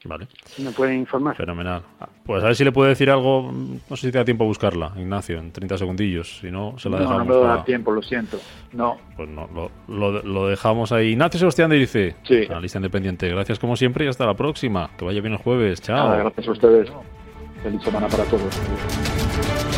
Vale. 0.05 0.27
¿Me 0.57 0.71
pueden 0.71 0.99
informar? 0.99 1.35
Fenomenal. 1.35 1.81
Pues 2.25 2.43
a 2.43 2.47
ver 2.47 2.55
si 2.55 2.65
le 2.65 2.73
puede 2.73 2.89
decir 2.89 3.09
algo. 3.09 3.51
No 3.51 3.95
sé 3.95 4.07
si 4.07 4.11
te 4.11 4.17
da 4.17 4.25
tiempo 4.25 4.43
a 4.43 4.47
buscarla, 4.47 4.91
Ignacio, 4.97 5.37
en 5.37 5.51
30 5.51 5.77
segundillos. 5.77 6.39
Si 6.41 6.51
no, 6.51 6.77
se 6.77 6.89
la 6.89 6.99
dejamos. 6.99 7.27
No, 7.27 7.33
no 7.35 7.41
me 7.41 7.47
da 7.47 7.63
tiempo, 7.63 7.91
lo 7.91 8.01
siento. 8.01 8.37
No. 8.73 8.97
Pues 9.15 9.29
no, 9.29 9.47
lo, 9.87 10.21
lo, 10.21 10.47
dejamos 10.47 10.91
ahí. 10.91 11.11
Ignacio 11.11 11.39
Sebastián 11.39 11.69
dice, 11.71 12.15
sí. 12.23 12.45
analista 12.49 12.79
independiente. 12.79 13.29
Gracias 13.29 13.59
como 13.59 13.77
siempre 13.77 14.03
y 14.03 14.09
hasta 14.09 14.25
la 14.25 14.33
próxima. 14.33 14.89
Que 14.97 15.05
vaya 15.05 15.21
bien 15.21 15.33
el 15.33 15.39
jueves. 15.39 15.81
Chao. 15.81 16.17
gracias 16.17 16.47
a 16.47 16.51
ustedes. 16.51 16.91
Feliz 17.63 17.81
semana 17.81 18.07
para 18.09 18.25
todos. 18.25 19.72